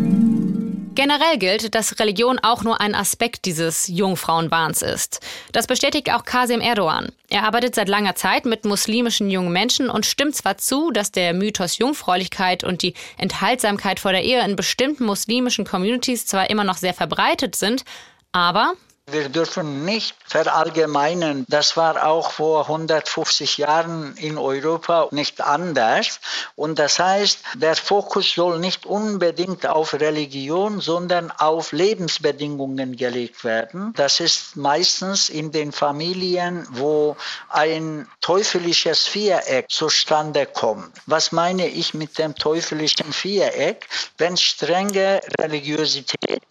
[0.95, 5.21] Generell gilt, dass Religion auch nur ein Aspekt dieses Jungfrauenwahns ist.
[5.51, 7.11] Das bestätigt auch Kasim Erdogan.
[7.29, 11.33] Er arbeitet seit langer Zeit mit muslimischen jungen Menschen und stimmt zwar zu, dass der
[11.33, 16.77] Mythos Jungfräulichkeit und die Enthaltsamkeit vor der Ehe in bestimmten muslimischen Communities zwar immer noch
[16.77, 17.85] sehr verbreitet sind,
[18.31, 18.73] aber
[19.11, 21.45] wir dürfen nicht verallgemeinern.
[21.49, 26.21] Das war auch vor 150 Jahren in Europa nicht anders.
[26.55, 33.93] Und das heißt, der Fokus soll nicht unbedingt auf Religion, sondern auf Lebensbedingungen gelegt werden.
[33.95, 37.17] Das ist meistens in den Familien, wo
[37.49, 40.97] ein teuflisches Viereck zustande kommt.
[41.07, 43.87] Was meine ich mit dem teuflischen Viereck?
[44.17, 46.41] Wenn strenge Religiosität,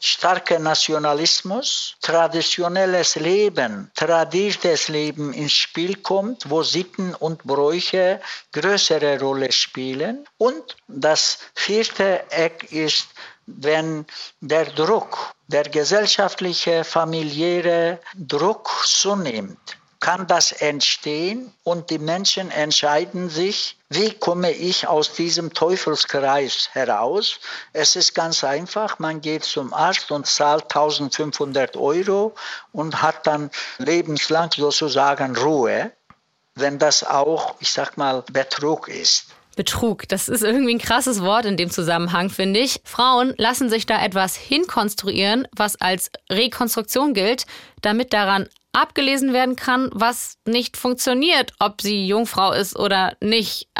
[0.00, 8.20] starker Nationalismus, traditionelles Leben, tradiertes Leben ins Spiel kommt, wo Sitten und Bräuche
[8.52, 10.26] größere Rolle spielen.
[10.38, 13.08] Und das vierte Eck ist,
[13.46, 14.06] wenn
[14.40, 23.76] der Druck, der gesellschaftliche, familiäre Druck zunimmt kann das entstehen und die Menschen entscheiden sich,
[23.88, 27.40] wie komme ich aus diesem Teufelskreis heraus?
[27.72, 32.34] Es ist ganz einfach, man geht zum Arzt und zahlt 1500 Euro
[32.72, 35.90] und hat dann lebenslang sozusagen Ruhe,
[36.54, 39.26] wenn das auch, ich sag mal, Betrug ist.
[39.56, 42.80] Betrug, das ist irgendwie ein krasses Wort in dem Zusammenhang, finde ich.
[42.84, 47.44] Frauen lassen sich da etwas hinkonstruieren, was als Rekonstruktion gilt,
[47.82, 53.68] damit daran abgelesen werden kann, was nicht funktioniert, ob sie Jungfrau ist oder nicht.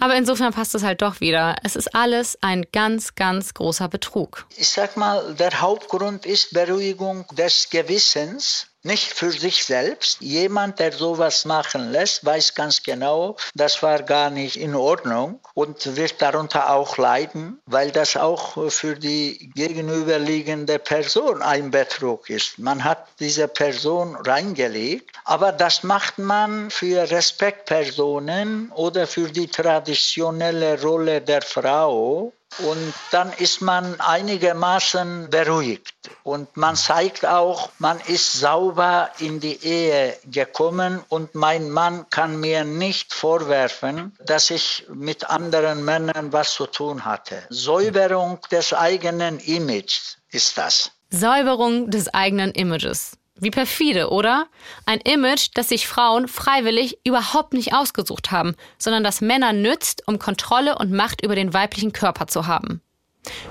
[0.00, 1.56] Aber insofern passt es halt doch wieder.
[1.64, 4.46] Es ist alles ein ganz, ganz großer Betrug.
[4.56, 10.20] Ich sag mal, der Hauptgrund ist Beruhigung des Gewissens nicht für sich selbst.
[10.20, 15.96] Jemand, der sowas machen lässt, weiß ganz genau, das war gar nicht in Ordnung und
[15.96, 22.58] wird darunter auch leiden, weil das auch für die gegenüberliegende Person ein Betrug ist.
[22.58, 30.80] Man hat diese Person reingelegt, aber das macht man für Respektpersonen oder für die traditionelle
[30.80, 35.94] Rolle der Frau und dann ist man einigermaßen beruhigt.
[36.22, 42.40] Und man zeigt auch, man ist sauber in die Ehe gekommen und mein Mann kann
[42.40, 47.42] mir nicht vorwerfen, dass ich mit anderen Männern was zu tun hatte.
[47.50, 50.90] Säuberung des eigenen Images ist das.
[51.10, 53.17] Säuberung des eigenen Images.
[53.40, 54.46] Wie perfide, oder?
[54.84, 60.18] Ein Image, das sich Frauen freiwillig überhaupt nicht ausgesucht haben, sondern das Männer nützt, um
[60.18, 62.80] Kontrolle und Macht über den weiblichen Körper zu haben.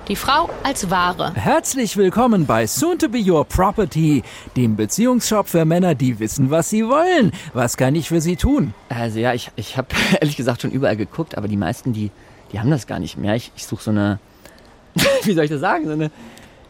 [0.09, 1.33] Die Frau als Ware.
[1.35, 4.23] Herzlich willkommen bei Soon to Be Your Property,
[4.57, 7.31] dem Beziehungsshop für Männer, die wissen, was sie wollen.
[7.53, 8.73] Was kann ich für sie tun?
[8.89, 9.87] Also ja, ich, ich habe
[10.19, 12.11] ehrlich gesagt schon überall geguckt, aber die meisten, die,
[12.51, 13.35] die haben das gar nicht mehr.
[13.35, 14.19] Ich, ich suche so eine,
[15.23, 16.11] wie soll ich das sagen, so eine,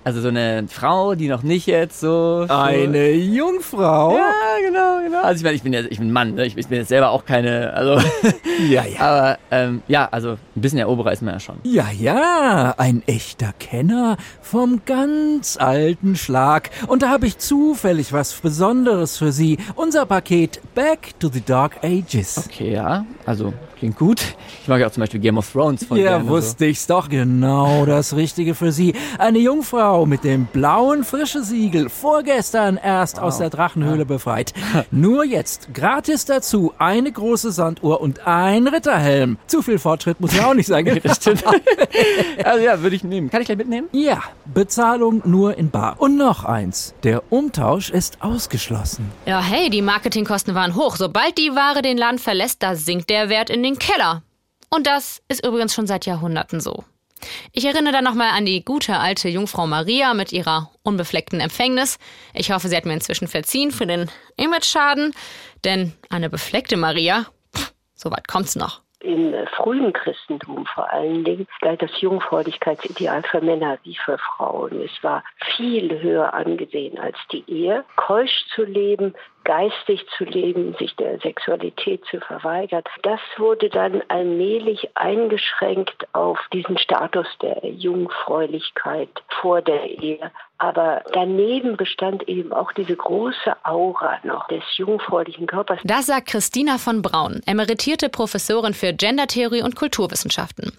[0.08, 2.46] also so eine Frau, die noch nicht jetzt so...
[2.48, 4.16] Eine Jungfrau?
[4.16, 4.32] Ja,
[4.66, 5.22] genau, genau.
[5.22, 6.46] Also ich meine, ich bin ja, ich bin ein Mann, ne?
[6.46, 8.00] ich, ich bin jetzt selber auch keine, also...
[8.70, 9.00] ja, ja.
[9.02, 11.58] Aber ähm, ja, also ein bisschen Eroberer ist man ja schon.
[11.64, 16.70] Ja, ja, ein echter Kenner vom ganz alten Schlag.
[16.88, 19.58] Und da habe ich zufällig was Besonderes für Sie.
[19.76, 22.46] Unser Paket Back to the Dark Ages.
[22.48, 24.22] Okay, ja, also klingt gut.
[24.62, 27.10] Ich mag ja auch zum Beispiel Game of Thrones von Ja, gerne, wusste ich's doch.
[27.10, 28.94] Genau das Richtige für Sie.
[29.18, 31.90] Eine Jungfrau mit dem blauen frische Siegel.
[31.90, 34.54] Vorgestern erst aus der Drachenhöhle befreit.
[34.92, 35.70] Nur jetzt.
[35.74, 36.74] Gratis dazu.
[36.78, 39.38] Eine große Sanduhr und ein Ritterhelm.
[39.48, 40.86] Zu viel Fortschritt muss ja auch nicht sein.
[41.14, 41.44] Stimmt.
[42.44, 43.30] also ja, würde ich nehmen.
[43.30, 43.88] Kann ich gleich mitnehmen?
[43.92, 45.96] Ja, Bezahlung nur in Bar.
[46.00, 46.94] Und noch eins.
[47.04, 49.12] Der Umtausch ist ausgeschlossen.
[49.26, 50.96] Ja, hey, die Marketingkosten waren hoch.
[50.96, 54.24] Sobald die Ware den Land verlässt, da sinkt der Wert in den Keller.
[54.70, 56.84] Und das ist übrigens schon seit Jahrhunderten so.
[57.52, 61.98] Ich erinnere dann nochmal an die gute alte Jungfrau Maria mit ihrer unbefleckten Empfängnis.
[62.34, 65.14] Ich hoffe, sie hat mir inzwischen verziehen für den Image-Schaden,
[65.64, 68.82] denn eine befleckte Maria, pff, so weit kommt's noch.
[69.00, 74.82] Im frühen Christentum vor allen Dingen galt das Jungfräulichkeitsideal für Männer wie für Frauen.
[74.82, 75.24] Es war
[75.56, 77.86] viel höher angesehen als die Ehe.
[77.96, 79.14] Keusch zu leben,
[79.48, 86.78] geistig zu leben, sich der Sexualität zu verweigern, das wurde dann allmählich eingeschränkt auf diesen
[86.78, 90.32] Status der Jungfräulichkeit vor der Ehe.
[90.58, 95.80] Aber daneben bestand eben auch diese große Aura noch des jungfräulichen Körpers.
[95.86, 100.78] Das sagt Christina von Braun, emeritierte Professorin für Gendertheorie und Kulturwissenschaften.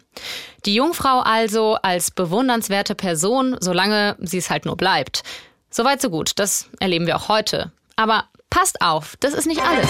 [0.66, 5.22] Die Jungfrau also als bewundernswerte Person, solange sie es halt nur bleibt.
[5.70, 7.72] Soweit so gut, das erleben wir auch heute.
[7.96, 9.88] Aber passt auf, das ist nicht alles.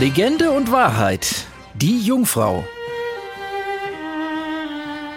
[0.00, 1.46] Legende und Wahrheit.
[1.74, 2.64] Die Jungfrau.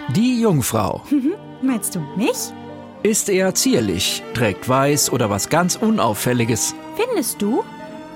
[0.08, 1.02] Die Jungfrau
[1.62, 2.36] Meinst du mich?
[3.02, 6.74] ist eher zierlich, trägt weiß oder was ganz Unauffälliges.
[6.96, 7.64] Findest du?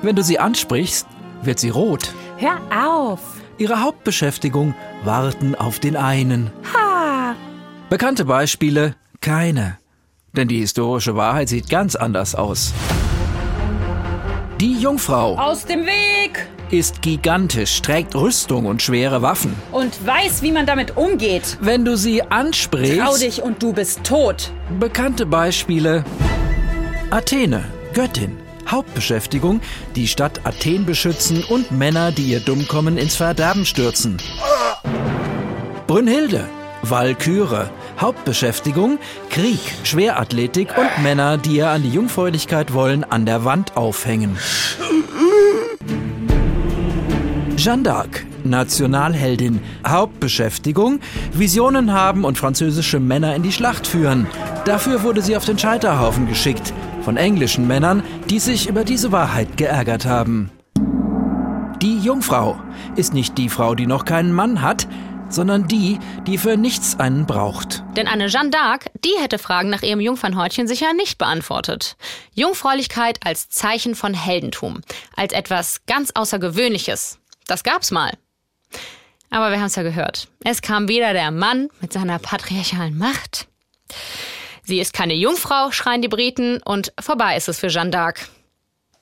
[0.03, 1.07] Wenn du sie ansprichst,
[1.43, 2.12] wird sie rot.
[2.37, 3.20] Hör auf.
[3.57, 6.51] Ihre Hauptbeschäftigung warten auf den einen.
[6.75, 7.35] Ha.
[7.89, 8.95] Bekannte Beispiele?
[9.22, 9.79] Keine.
[10.37, 12.75] Denn die historische Wahrheit sieht ganz anders aus.
[14.64, 16.48] Die Jungfrau Aus dem Weg!
[16.70, 19.54] ist gigantisch, trägt Rüstung und schwere Waffen.
[19.72, 21.58] Und weiß, wie man damit umgeht.
[21.60, 22.98] Wenn du sie ansprichst.
[22.98, 24.52] Trau dich und du bist tot.
[24.80, 26.02] Bekannte Beispiele:
[27.10, 28.38] Athene, Göttin.
[28.66, 29.60] Hauptbeschäftigung:
[29.96, 34.16] die Stadt Athen beschützen und Männer, die ihr Dummkommen ins Verderben stürzen.
[35.86, 36.48] Brünnhilde,
[36.91, 37.70] Walküre.
[38.01, 38.99] Hauptbeschäftigung:
[39.30, 44.37] Krieg, Schwerathletik und Männer, die ihr an die Jungfräulichkeit wollen, an der Wand aufhängen.
[47.57, 49.61] Jeanne d'Arc, Nationalheldin.
[49.87, 51.01] Hauptbeschäftigung:
[51.32, 54.26] Visionen haben und französische Männer in die Schlacht führen.
[54.64, 56.72] Dafür wurde sie auf den Scheiterhaufen geschickt.
[57.03, 60.51] Von englischen Männern, die sich über diese Wahrheit geärgert haben.
[61.82, 62.57] Die Jungfrau
[62.97, 64.89] ist nicht die Frau, die noch keinen Mann hat,
[65.35, 67.82] sondern die, die für nichts einen braucht.
[67.97, 71.97] Denn eine Jeanne d'Arc, die hätte Fragen nach ihrem Jungfernhäutchen sicher nicht beantwortet.
[72.32, 74.80] Jungfräulichkeit als Zeichen von Heldentum,
[75.16, 77.18] als etwas ganz Außergewöhnliches.
[77.47, 78.12] Das gab's mal.
[79.30, 80.28] Aber wir haben's ja gehört.
[80.45, 83.49] Es kam wieder der Mann mit seiner patriarchalen Macht.
[84.62, 88.28] Sie ist keine Jungfrau, schreien die Briten, und vorbei ist es für Jeanne d'Arc.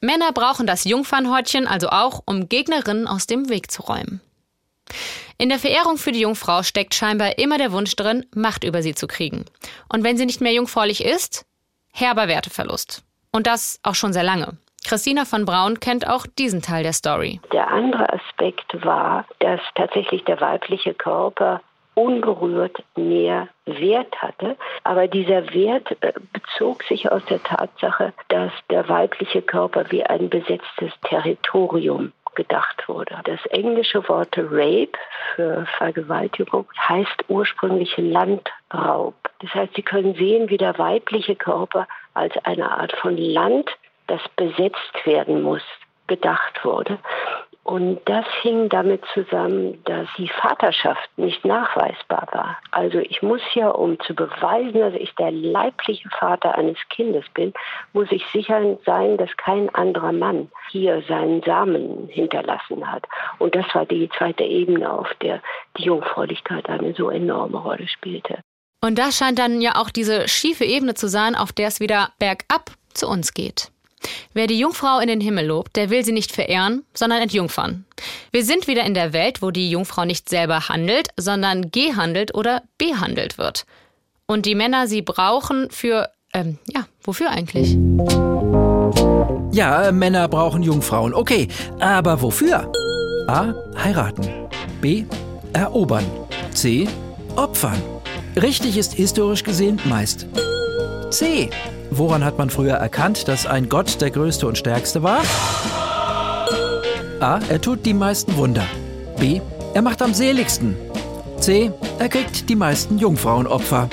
[0.01, 4.21] Männer brauchen das Jungfernhäutchen also auch, um Gegnerinnen aus dem Weg zu räumen.
[5.43, 8.95] In der Verehrung für die Jungfrau steckt scheinbar immer der Wunsch drin, Macht über sie
[8.95, 9.45] zu kriegen.
[9.93, 11.45] Und wenn sie nicht mehr jungfräulich ist,
[11.93, 13.03] herber Werteverlust.
[13.33, 14.57] Und das auch schon sehr lange.
[14.85, 17.41] Christina von Braun kennt auch diesen Teil der Story.
[17.53, 21.61] Der andere Aspekt war, dass tatsächlich der weibliche Körper
[21.95, 24.57] unberührt mehr Wert hatte.
[24.85, 30.31] Aber dieser Wert äh, bezog sich aus der Tatsache, dass der weibliche Körper wie ein
[30.31, 33.19] besetztes Territorium gedacht wurde.
[33.25, 34.99] Das englische Wort Rape
[35.35, 39.15] für Vergewaltigung heißt ursprünglich Landraub.
[39.41, 43.71] Das heißt, Sie können sehen, wie der weibliche Körper als eine Art von Land,
[44.07, 45.63] das besetzt werden muss,
[46.07, 46.99] gedacht wurde.
[47.65, 52.59] Und das hing damit zusammen, dass die Vaterschaft nicht nachweisbar war.
[52.73, 57.53] Also ich muss ja, um zu beweisen, dass ich der leibliche Vater eines Kindes bin,
[57.93, 63.07] muss ich sicher sein, dass kein anderer Mann hier seinen Samen hinterlassen hat.
[63.39, 65.41] Und das war die zweite Ebene, auf der
[65.79, 68.39] die Jungfräulichkeit eine so enorme Rolle spielte.
[68.85, 72.11] Und das scheint dann ja auch diese schiefe Ebene zu sein, auf der es wieder
[72.19, 73.72] bergab zu uns geht.
[74.35, 77.85] Wer die Jungfrau in den Himmel lobt, der will sie nicht verehren, sondern entjungfern.
[78.31, 82.63] Wir sind wieder in der Welt, wo die Jungfrau nicht selber handelt, sondern gehandelt oder
[82.79, 83.65] behandelt wird.
[84.27, 87.77] Und die Männer sie brauchen für, ähm, ja, wofür eigentlich?
[89.53, 91.13] Ja, Männer brauchen Jungfrauen.
[91.13, 91.49] Okay,
[91.79, 92.73] aber wofür?
[93.29, 93.53] A.
[93.77, 94.49] Heiraten.
[94.81, 95.05] B.
[95.53, 96.07] Erobern.
[96.53, 96.89] C.
[97.37, 97.81] Opfern.
[98.41, 100.27] Richtig ist historisch gesehen meist
[101.13, 101.51] C.
[101.95, 105.21] Woran hat man früher erkannt, dass ein Gott der größte und stärkste war?
[107.21, 107.39] A.
[107.51, 108.65] Er tut die meisten Wunder.
[109.19, 109.43] B.
[109.75, 110.75] Er macht am seligsten.
[111.39, 111.71] C.
[111.99, 113.91] Er kriegt die meisten Jungfrauenopfer.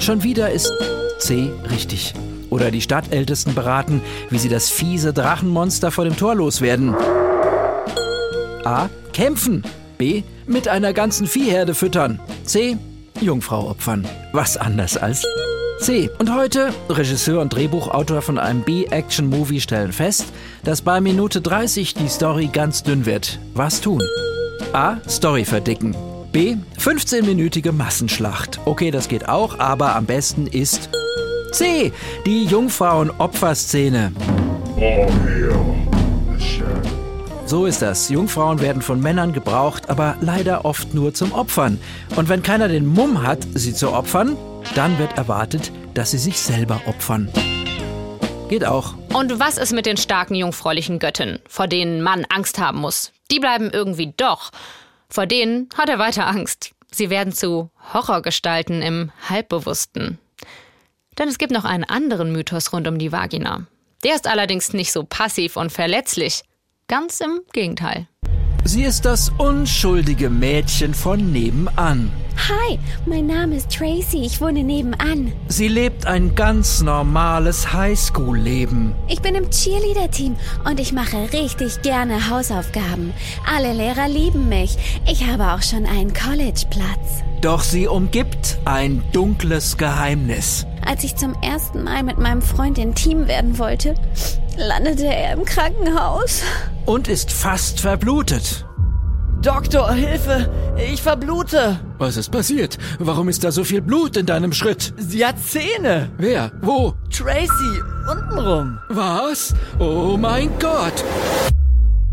[0.00, 0.72] Schon wieder ist
[1.18, 2.14] C richtig.
[2.48, 6.94] Oder die Stadtältesten beraten, wie sie das fiese Drachenmonster vor dem Tor loswerden.
[8.64, 8.88] A.
[9.12, 9.62] Kämpfen.
[9.98, 10.22] B.
[10.46, 12.18] Mit einer ganzen Viehherde füttern.
[12.44, 12.78] C.
[13.20, 14.06] Jungfrau opfern.
[14.32, 15.22] Was anders als
[15.78, 16.10] C.
[16.18, 20.24] Und heute, Regisseur und Drehbuchautor von einem B-Action-Movie stellen fest,
[20.64, 23.38] dass bei Minute 30 die Story ganz dünn wird.
[23.54, 24.02] Was tun?
[24.72, 24.96] A.
[25.08, 25.94] Story verdicken.
[26.32, 26.56] B.
[26.78, 28.58] 15-minütige Massenschlacht.
[28.64, 30.88] Okay, das geht auch, aber am besten ist
[31.52, 31.92] C.
[32.24, 34.12] Die Jungfrauen-Opferszene.
[37.44, 38.08] So ist das.
[38.08, 41.78] Jungfrauen werden von Männern gebraucht, aber leider oft nur zum Opfern.
[42.16, 44.36] Und wenn keiner den Mumm hat, sie zu opfern,
[44.74, 47.30] dann wird erwartet, dass sie sich selber opfern.
[48.48, 48.94] Geht auch.
[49.12, 53.12] Und was ist mit den starken jungfräulichen Göttinnen, vor denen man Angst haben muss?
[53.30, 54.50] Die bleiben irgendwie doch.
[55.08, 56.72] Vor denen hat er weiter Angst.
[56.92, 60.18] Sie werden zu Horrorgestalten im Halbbewussten.
[61.18, 63.66] Denn es gibt noch einen anderen Mythos rund um die Vagina.
[64.04, 66.42] Der ist allerdings nicht so passiv und verletzlich.
[66.88, 68.06] Ganz im Gegenteil.
[68.64, 72.12] Sie ist das unschuldige Mädchen von nebenan.
[72.36, 75.32] Hi, mein Name ist Tracy, ich wohne nebenan.
[75.48, 78.94] Sie lebt ein ganz normales Highschool-Leben.
[79.08, 83.12] Ich bin im Cheerleader-Team und ich mache richtig gerne Hausaufgaben.
[83.52, 84.76] Alle Lehrer lieben mich.
[85.10, 87.24] Ich habe auch schon einen College-Platz.
[87.40, 90.66] Doch sie umgibt ein dunkles Geheimnis.
[90.84, 93.94] Als ich zum ersten Mal mit meinem Freund in Team werden wollte,
[94.56, 96.42] landete er im Krankenhaus.
[96.84, 98.64] Und ist fast verblutet.
[99.42, 100.50] Doktor, Hilfe!
[100.76, 101.78] Ich verblute!
[101.98, 102.78] Was ist passiert?
[102.98, 104.92] Warum ist da so viel Blut in deinem Schritt?
[104.96, 106.10] Sie hat Zähne!
[106.18, 106.50] Wer?
[106.62, 106.94] Wo?
[107.10, 107.80] Tracy,
[108.10, 108.78] untenrum!
[108.88, 109.54] Was?
[109.78, 111.04] Oh mein Gott!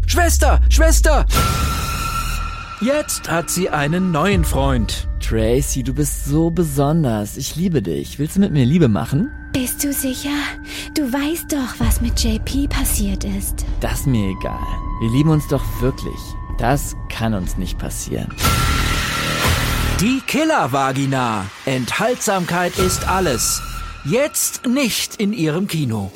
[0.05, 0.59] Schwester!
[0.69, 1.26] Schwester!
[2.82, 5.07] Jetzt hat sie einen neuen Freund.
[5.21, 7.38] Tracy, du bist so besonders.
[7.38, 8.19] Ich liebe dich.
[8.19, 9.32] Willst du mit mir Liebe machen?
[9.53, 10.30] Bist du sicher?
[10.95, 13.65] Du weißt doch, was mit JP passiert ist.
[13.80, 14.59] Das ist mir egal.
[15.01, 16.19] Wir lieben uns doch wirklich.
[16.58, 18.34] Das kann uns nicht passieren.
[19.99, 21.45] Die Killer-Vagina.
[21.66, 23.62] Enthaltsamkeit ist alles.
[24.06, 26.12] Jetzt nicht in ihrem Kino.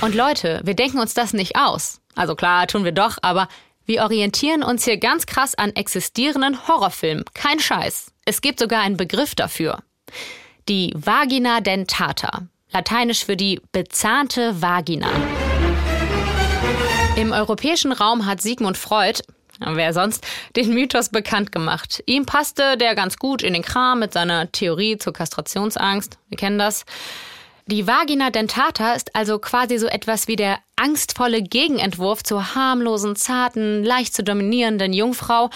[0.00, 2.00] Und Leute, wir denken uns das nicht aus.
[2.14, 3.48] Also klar, tun wir doch, aber
[3.86, 7.24] wir orientieren uns hier ganz krass an existierenden Horrorfilmen.
[7.34, 8.12] Kein Scheiß.
[8.24, 9.78] Es gibt sogar einen Begriff dafür.
[10.68, 12.42] Die Vagina dentata.
[12.72, 15.10] Lateinisch für die bezahnte Vagina.
[17.16, 19.20] Im europäischen Raum hat Sigmund Freud,
[19.60, 22.02] wer sonst, den Mythos bekannt gemacht.
[22.06, 26.18] Ihm passte der ganz gut in den Kram mit seiner Theorie zur Kastrationsangst.
[26.28, 26.84] Wir kennen das.
[27.66, 33.84] Die Vagina dentata ist also quasi so etwas wie der angstvolle Gegenentwurf zur harmlosen, zarten,
[33.84, 35.50] leicht zu dominierenden Jungfrau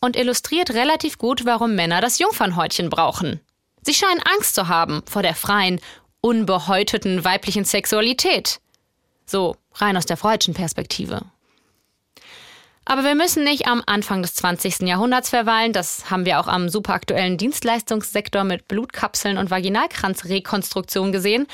[0.00, 3.40] und illustriert relativ gut, warum Männer das Jungfernhäutchen brauchen.
[3.80, 5.80] Sie scheinen Angst zu haben vor der freien,
[6.20, 8.58] unbehäuteten weiblichen Sexualität.
[9.24, 11.22] So rein aus der freudschen Perspektive.
[12.88, 14.82] Aber wir müssen nicht am Anfang des 20.
[14.82, 15.72] Jahrhunderts verweilen.
[15.72, 21.48] Das haben wir auch am superaktuellen Dienstleistungssektor mit Blutkapseln und Vaginalkranzrekonstruktion gesehen.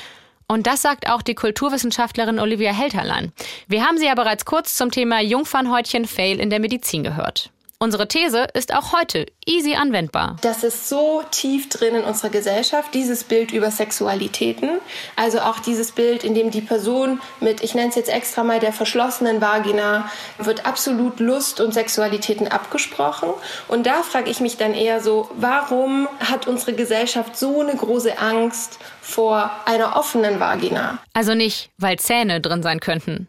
[0.47, 3.31] Und das sagt auch die Kulturwissenschaftlerin Olivia Helterlein.
[3.67, 7.52] Wir haben sie ja bereits kurz zum Thema Jungfernhäutchen-Fail in der Medizin gehört.
[7.83, 10.37] Unsere These ist auch heute easy anwendbar.
[10.39, 14.79] Das ist so tief drin in unserer Gesellschaft, dieses Bild über Sexualitäten.
[15.17, 18.61] Also auch dieses Bild, in dem die Person mit, ich nenne es jetzt extra mal
[18.61, 23.31] der verschlossenen Vagina, wird absolut Lust und Sexualitäten abgesprochen.
[23.67, 28.17] Und da frage ich mich dann eher so, warum hat unsere Gesellschaft so eine große
[28.17, 30.99] Angst vor einer offenen Vagina?
[31.11, 33.27] Also nicht, weil Zähne drin sein könnten.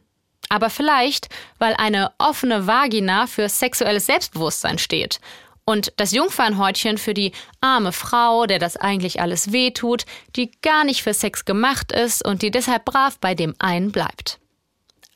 [0.48, 1.28] Aber vielleicht,
[1.58, 5.20] weil eine offene Vagina für sexuelles Selbstbewusstsein steht
[5.64, 10.04] und das Jungfernhäutchen für die arme Frau, der das eigentlich alles wehtut,
[10.36, 14.38] die gar nicht für Sex gemacht ist und die deshalb brav bei dem einen bleibt.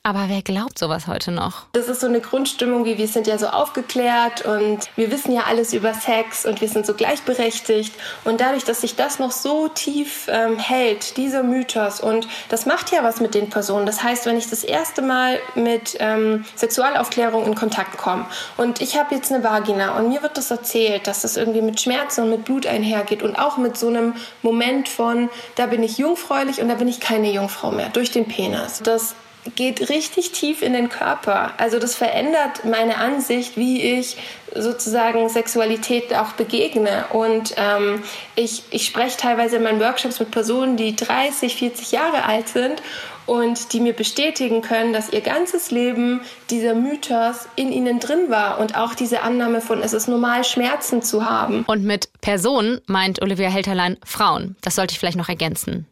[0.09, 1.67] Aber wer glaubt sowas heute noch?
[1.73, 5.43] Das ist so eine Grundstimmung, wie wir sind ja so aufgeklärt und wir wissen ja
[5.47, 7.93] alles über Sex und wir sind so gleichberechtigt.
[8.25, 12.91] Und dadurch, dass sich das noch so tief ähm, hält, dieser Mythos, und das macht
[12.91, 13.85] ja was mit den Personen.
[13.85, 18.25] Das heißt, wenn ich das erste Mal mit ähm, Sexualaufklärung in Kontakt komme
[18.57, 21.83] und ich habe jetzt eine Vagina und mir wird das erzählt, dass das irgendwie mit
[21.83, 25.99] Schmerzen und mit Blut einhergeht und auch mit so einem Moment von, da bin ich
[25.99, 28.81] jungfräulich und da bin ich keine Jungfrau mehr durch den Penis.
[28.83, 29.15] Das
[29.55, 31.53] geht richtig tief in den Körper.
[31.59, 34.16] Also das verändert meine Ansicht, wie ich
[34.55, 37.05] sozusagen Sexualität auch begegne.
[37.12, 38.03] Und ähm,
[38.34, 42.82] ich, ich spreche teilweise in meinen Workshops mit Personen, die 30, 40 Jahre alt sind
[43.26, 48.59] und die mir bestätigen können, dass ihr ganzes Leben dieser Mythos in ihnen drin war
[48.59, 51.64] und auch diese Annahme von, es ist normal, Schmerzen zu haben.
[51.66, 54.57] Und mit Personen meint Olivia Helterlein Frauen.
[54.62, 55.86] Das sollte ich vielleicht noch ergänzen.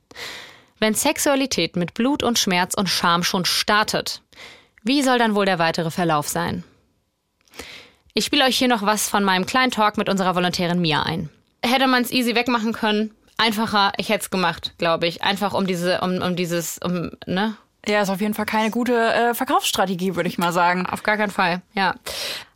[0.79, 4.23] Wenn Sexualität mit Blut und Schmerz und Scham schon startet,
[4.83, 6.65] wie soll dann wohl der weitere Verlauf sein?
[8.15, 11.29] Ich spiele euch hier noch was von meinem kleinen Talk mit unserer Volontärin Mia ein.
[11.65, 13.15] Hätte man es easy wegmachen können?
[13.39, 15.23] Einfacher, ich hätte es gemacht, glaube ich.
[15.23, 17.57] Einfach um diese, um, um dieses, um, ne?
[17.87, 20.87] Ja, ist auf jeden Fall keine gute äh, Verkaufsstrategie, würde ich mal sagen.
[20.87, 21.95] Auf gar keinen Fall, ja.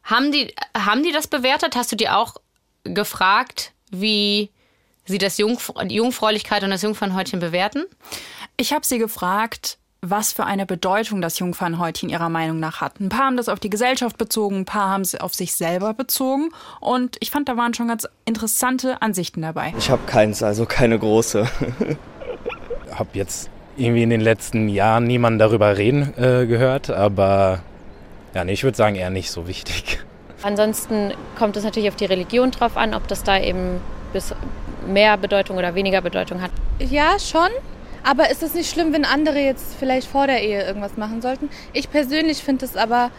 [0.03, 1.77] Haben die, haben die das bewertet?
[1.77, 2.37] Hast du dir auch
[2.85, 4.51] gefragt, wie
[5.05, 7.85] sie das Jungf Jungfräulichkeit und das Jungfernhäutchen bewerten?
[8.57, 13.01] Ich habe sie gefragt, was für eine Bedeutung das Jungfernhäutchen ihrer Meinung nach hat.
[13.01, 15.93] Ein paar haben das auf die Gesellschaft bezogen, ein paar haben es auf sich selber
[15.93, 16.51] bezogen.
[16.81, 19.75] Und ich fand, da waren schon ganz interessante Ansichten dabei.
[19.79, 21.47] Ich habe keins, also keine große.
[22.95, 27.61] habe jetzt irgendwie in den letzten Jahren niemanden darüber reden äh, gehört, aber
[28.35, 30.01] ja, nee, ich würde sagen eher nicht so wichtig.
[30.43, 33.81] Ansonsten kommt es natürlich auf die Religion drauf an, ob das da eben
[34.13, 34.35] bis
[34.87, 36.51] mehr Bedeutung oder weniger Bedeutung hat.
[36.79, 37.49] Ja, schon.
[38.03, 41.51] Aber ist es nicht schlimm, wenn andere jetzt vielleicht vor der Ehe irgendwas machen sollten?
[41.73, 43.11] Ich persönlich finde es aber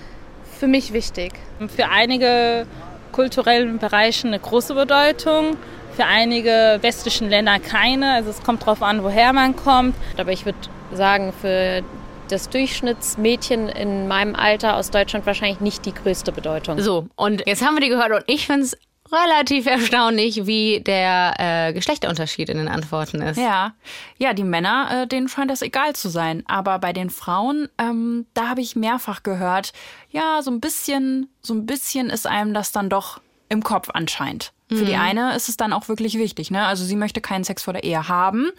[0.59, 1.33] für mich wichtig.
[1.75, 2.65] Für einige
[3.11, 5.57] kulturellen Bereiche eine große Bedeutung,
[5.95, 8.13] für einige westlichen Länder keine.
[8.13, 9.95] Also es kommt darauf an, woher man kommt.
[10.17, 10.57] Aber ich würde
[10.93, 11.83] sagen, für
[12.29, 16.79] das Durchschnittsmädchen in meinem Alter aus Deutschland wahrscheinlich nicht die größte Bedeutung.
[16.79, 18.77] So, und jetzt haben wir die gehört und ich finde es
[19.11, 23.37] relativ erstaunlich, wie der äh, Geschlechterunterschied in den Antworten ist.
[23.37, 23.73] Ja,
[24.17, 26.43] ja, die Männer, äh, denen scheint das egal zu sein.
[26.47, 29.73] Aber bei den Frauen, ähm, da habe ich mehrfach gehört,
[30.09, 34.53] ja, so ein bisschen, so ein bisschen ist einem das dann doch im Kopf anscheinend.
[34.69, 35.01] Für die Mhm.
[35.01, 36.49] eine ist es dann auch wirklich wichtig.
[36.49, 36.65] Ne?
[36.65, 38.49] Also sie möchte keinen Sex vor der Ehe haben,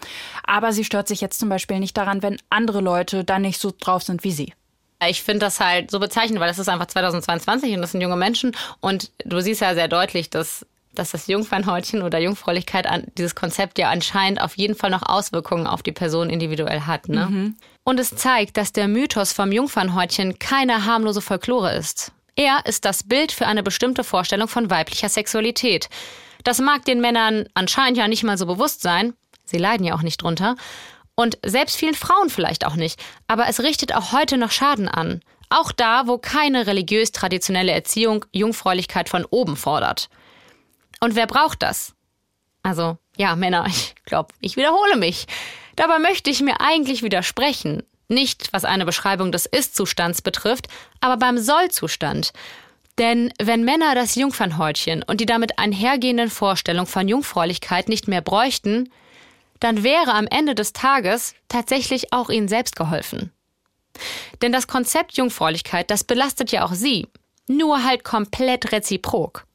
[0.43, 3.73] aber sie stört sich jetzt zum Beispiel nicht daran, wenn andere Leute da nicht so
[3.75, 4.53] drauf sind wie sie.
[5.09, 8.15] Ich finde das halt so bezeichnend, weil das ist einfach 2022 und das sind junge
[8.15, 8.55] Menschen.
[8.79, 13.77] Und du siehst ja sehr deutlich, dass, dass das Jungfernhäutchen oder Jungfräulichkeit, an, dieses Konzept
[13.79, 17.09] ja anscheinend auf jeden Fall noch Auswirkungen auf die Person individuell hat.
[17.09, 17.27] Ne?
[17.29, 17.55] Mhm.
[17.83, 22.11] Und es zeigt, dass der Mythos vom Jungfernhäutchen keine harmlose Folklore ist.
[22.35, 25.89] Er ist das Bild für eine bestimmte Vorstellung von weiblicher Sexualität.
[26.43, 29.13] Das mag den Männern anscheinend ja nicht mal so bewusst sein.
[29.45, 30.55] Sie leiden ja auch nicht drunter.
[31.15, 33.01] Und selbst vielen Frauen vielleicht auch nicht.
[33.27, 35.21] Aber es richtet auch heute noch Schaden an.
[35.49, 40.09] Auch da, wo keine religiös-traditionelle Erziehung Jungfräulichkeit von oben fordert.
[40.99, 41.93] Und wer braucht das?
[42.63, 45.27] Also, ja, Männer, ich glaube, ich wiederhole mich.
[45.75, 47.83] Dabei möchte ich mir eigentlich widersprechen.
[48.07, 50.67] Nicht, was eine Beschreibung des Ist-Zustands betrifft,
[50.99, 52.31] aber beim Soll-Zustand.
[52.97, 58.91] Denn wenn Männer das Jungfernhäutchen und die damit einhergehenden Vorstellungen von Jungfräulichkeit nicht mehr bräuchten,
[59.63, 63.31] dann wäre am Ende des Tages tatsächlich auch ihnen selbst geholfen.
[64.41, 67.07] Denn das Konzept Jungfräulichkeit, das belastet ja auch sie,
[67.47, 69.45] nur halt komplett reziprok.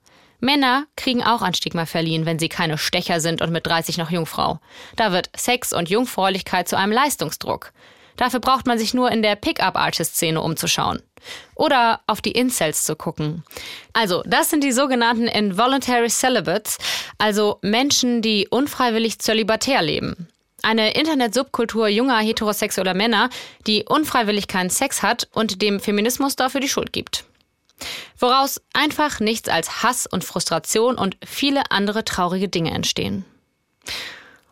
[0.41, 4.11] Männer kriegen auch ein Stigma verliehen, wenn sie keine Stecher sind und mit 30 noch
[4.11, 4.61] Jungfrau.
[4.97, 7.73] Da wird Sex und Jungfräulichkeit zu einem Leistungsdruck.
[8.17, 11.03] Dafür braucht man sich nur in der Pickup-Artist-Szene umzuschauen.
[11.55, 13.45] Oder auf die Incels zu gucken.
[13.93, 16.79] Also, das sind die sogenannten Involuntary Celibates,
[17.19, 20.29] also Menschen, die unfreiwillig zölibatär leben.
[20.63, 23.31] Eine Internet-Subkultur junger heterosexueller Männer,
[23.67, 27.25] die unfreiwillig keinen Sex hat und dem Feminismus dafür die Schuld gibt.
[28.19, 33.25] Woraus einfach nichts als Hass und Frustration und viele andere traurige Dinge entstehen.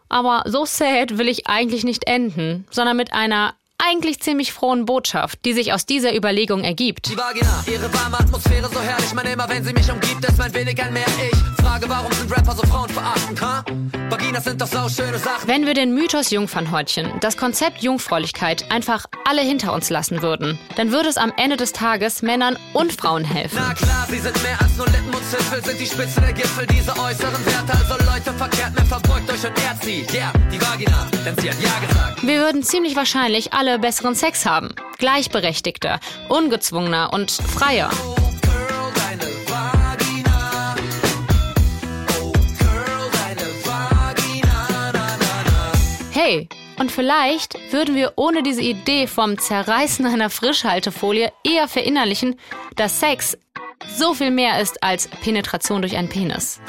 [0.09, 5.45] Aber so sad will ich eigentlich nicht enden, sondern mit einer eigentlich ziemlich frohen Botschaft,
[5.45, 7.09] die sich aus dieser Überlegung ergibt.
[7.09, 9.13] Die Vagina, ihre warme Atmosphäre so herrlich.
[9.15, 11.65] Meine immer, wenn sie mich umgibt, ist mein wenig ein mehr ich.
[11.65, 13.65] Frage, warum sind Rapper so frauenverachtend, ha?
[14.09, 15.49] Vaginas sind doch so schöne Sachen.
[15.49, 20.93] Wenn wir den Mythos Jungfernhäutchen, das Konzept Jungfräulichkeit einfach alle hinter uns lassen würden, dann
[20.93, 23.59] würde es am Ende des Tages Männern und Frauen helfen.
[23.61, 26.67] Na klar, sie sind mehr als nur Lippen und Zipfel, sind die Spitze der Gipfel,
[26.67, 27.73] diese äußeren Werte.
[27.73, 30.07] Also Leute, verkehrt mir verbeugt euch und ehrt sie.
[30.15, 32.23] Yeah, die Vagina, denn sie hat Ja gesagt.
[32.27, 34.75] Wir würden ziemlich wahrscheinlich alle alle besseren Sex haben.
[34.99, 35.99] Gleichberechtigter,
[36.29, 37.91] ungezwungener und freier.
[46.13, 46.49] Hey,
[46.79, 52.39] und vielleicht würden wir ohne diese Idee vom Zerreißen einer Frischhaltefolie eher verinnerlichen,
[52.77, 53.37] dass Sex
[53.97, 56.61] so viel mehr ist als Penetration durch einen Penis.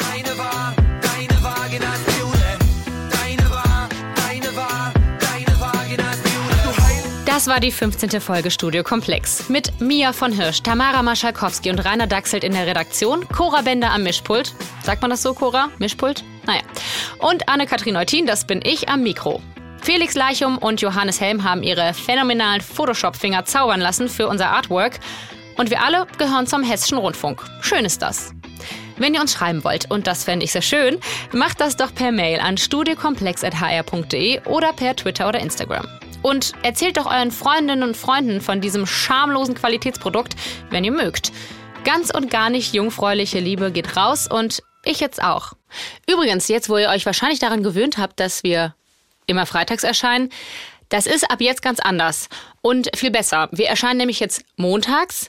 [7.38, 8.20] Das war die 15.
[8.20, 9.48] Folge Studio Komplex.
[9.48, 14.02] Mit Mia von Hirsch, Tamara Maschalkowski und Rainer Dachselt in der Redaktion, Cora Bender am
[14.02, 14.56] Mischpult.
[14.82, 15.70] Sagt man das so, Cora?
[15.78, 16.24] Mischpult?
[16.48, 16.62] Naja.
[17.20, 19.40] Und Anne-Kathrin Neutin, das bin ich am Mikro.
[19.84, 25.00] Felix Leichum und Johannes Helm haben ihre phänomenalen Photoshop-Finger zaubern lassen für unser Artwork.
[25.58, 27.44] Und wir alle gehören zum Hessischen Rundfunk.
[27.62, 28.34] Schön ist das.
[28.98, 30.98] Wenn ihr uns schreiben wollt, und das fände ich sehr schön,
[31.34, 35.88] macht das doch per Mail an studiokomplex.hr.de oder per Twitter oder Instagram.
[36.22, 40.36] Und erzählt doch euren Freundinnen und Freunden von diesem schamlosen Qualitätsprodukt,
[40.70, 41.32] wenn ihr mögt.
[41.84, 45.54] Ganz und gar nicht jungfräuliche Liebe geht raus und ich jetzt auch.
[46.10, 48.76] Übrigens, jetzt wo ihr euch wahrscheinlich daran gewöhnt habt, dass wir
[49.26, 50.30] immer freitags erscheinen,
[50.90, 52.30] das ist ab jetzt ganz anders
[52.62, 53.50] und viel besser.
[53.52, 55.28] Wir erscheinen nämlich jetzt montags.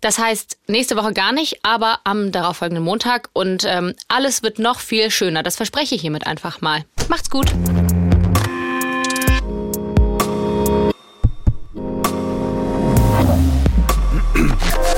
[0.00, 4.80] Das heißt, nächste Woche gar nicht, aber am darauffolgenden Montag und ähm, alles wird noch
[4.80, 5.42] viel schöner.
[5.42, 6.84] Das verspreche ich hiermit einfach mal.
[7.08, 7.52] Macht's gut.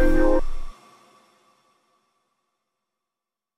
[0.01, 0.32] you.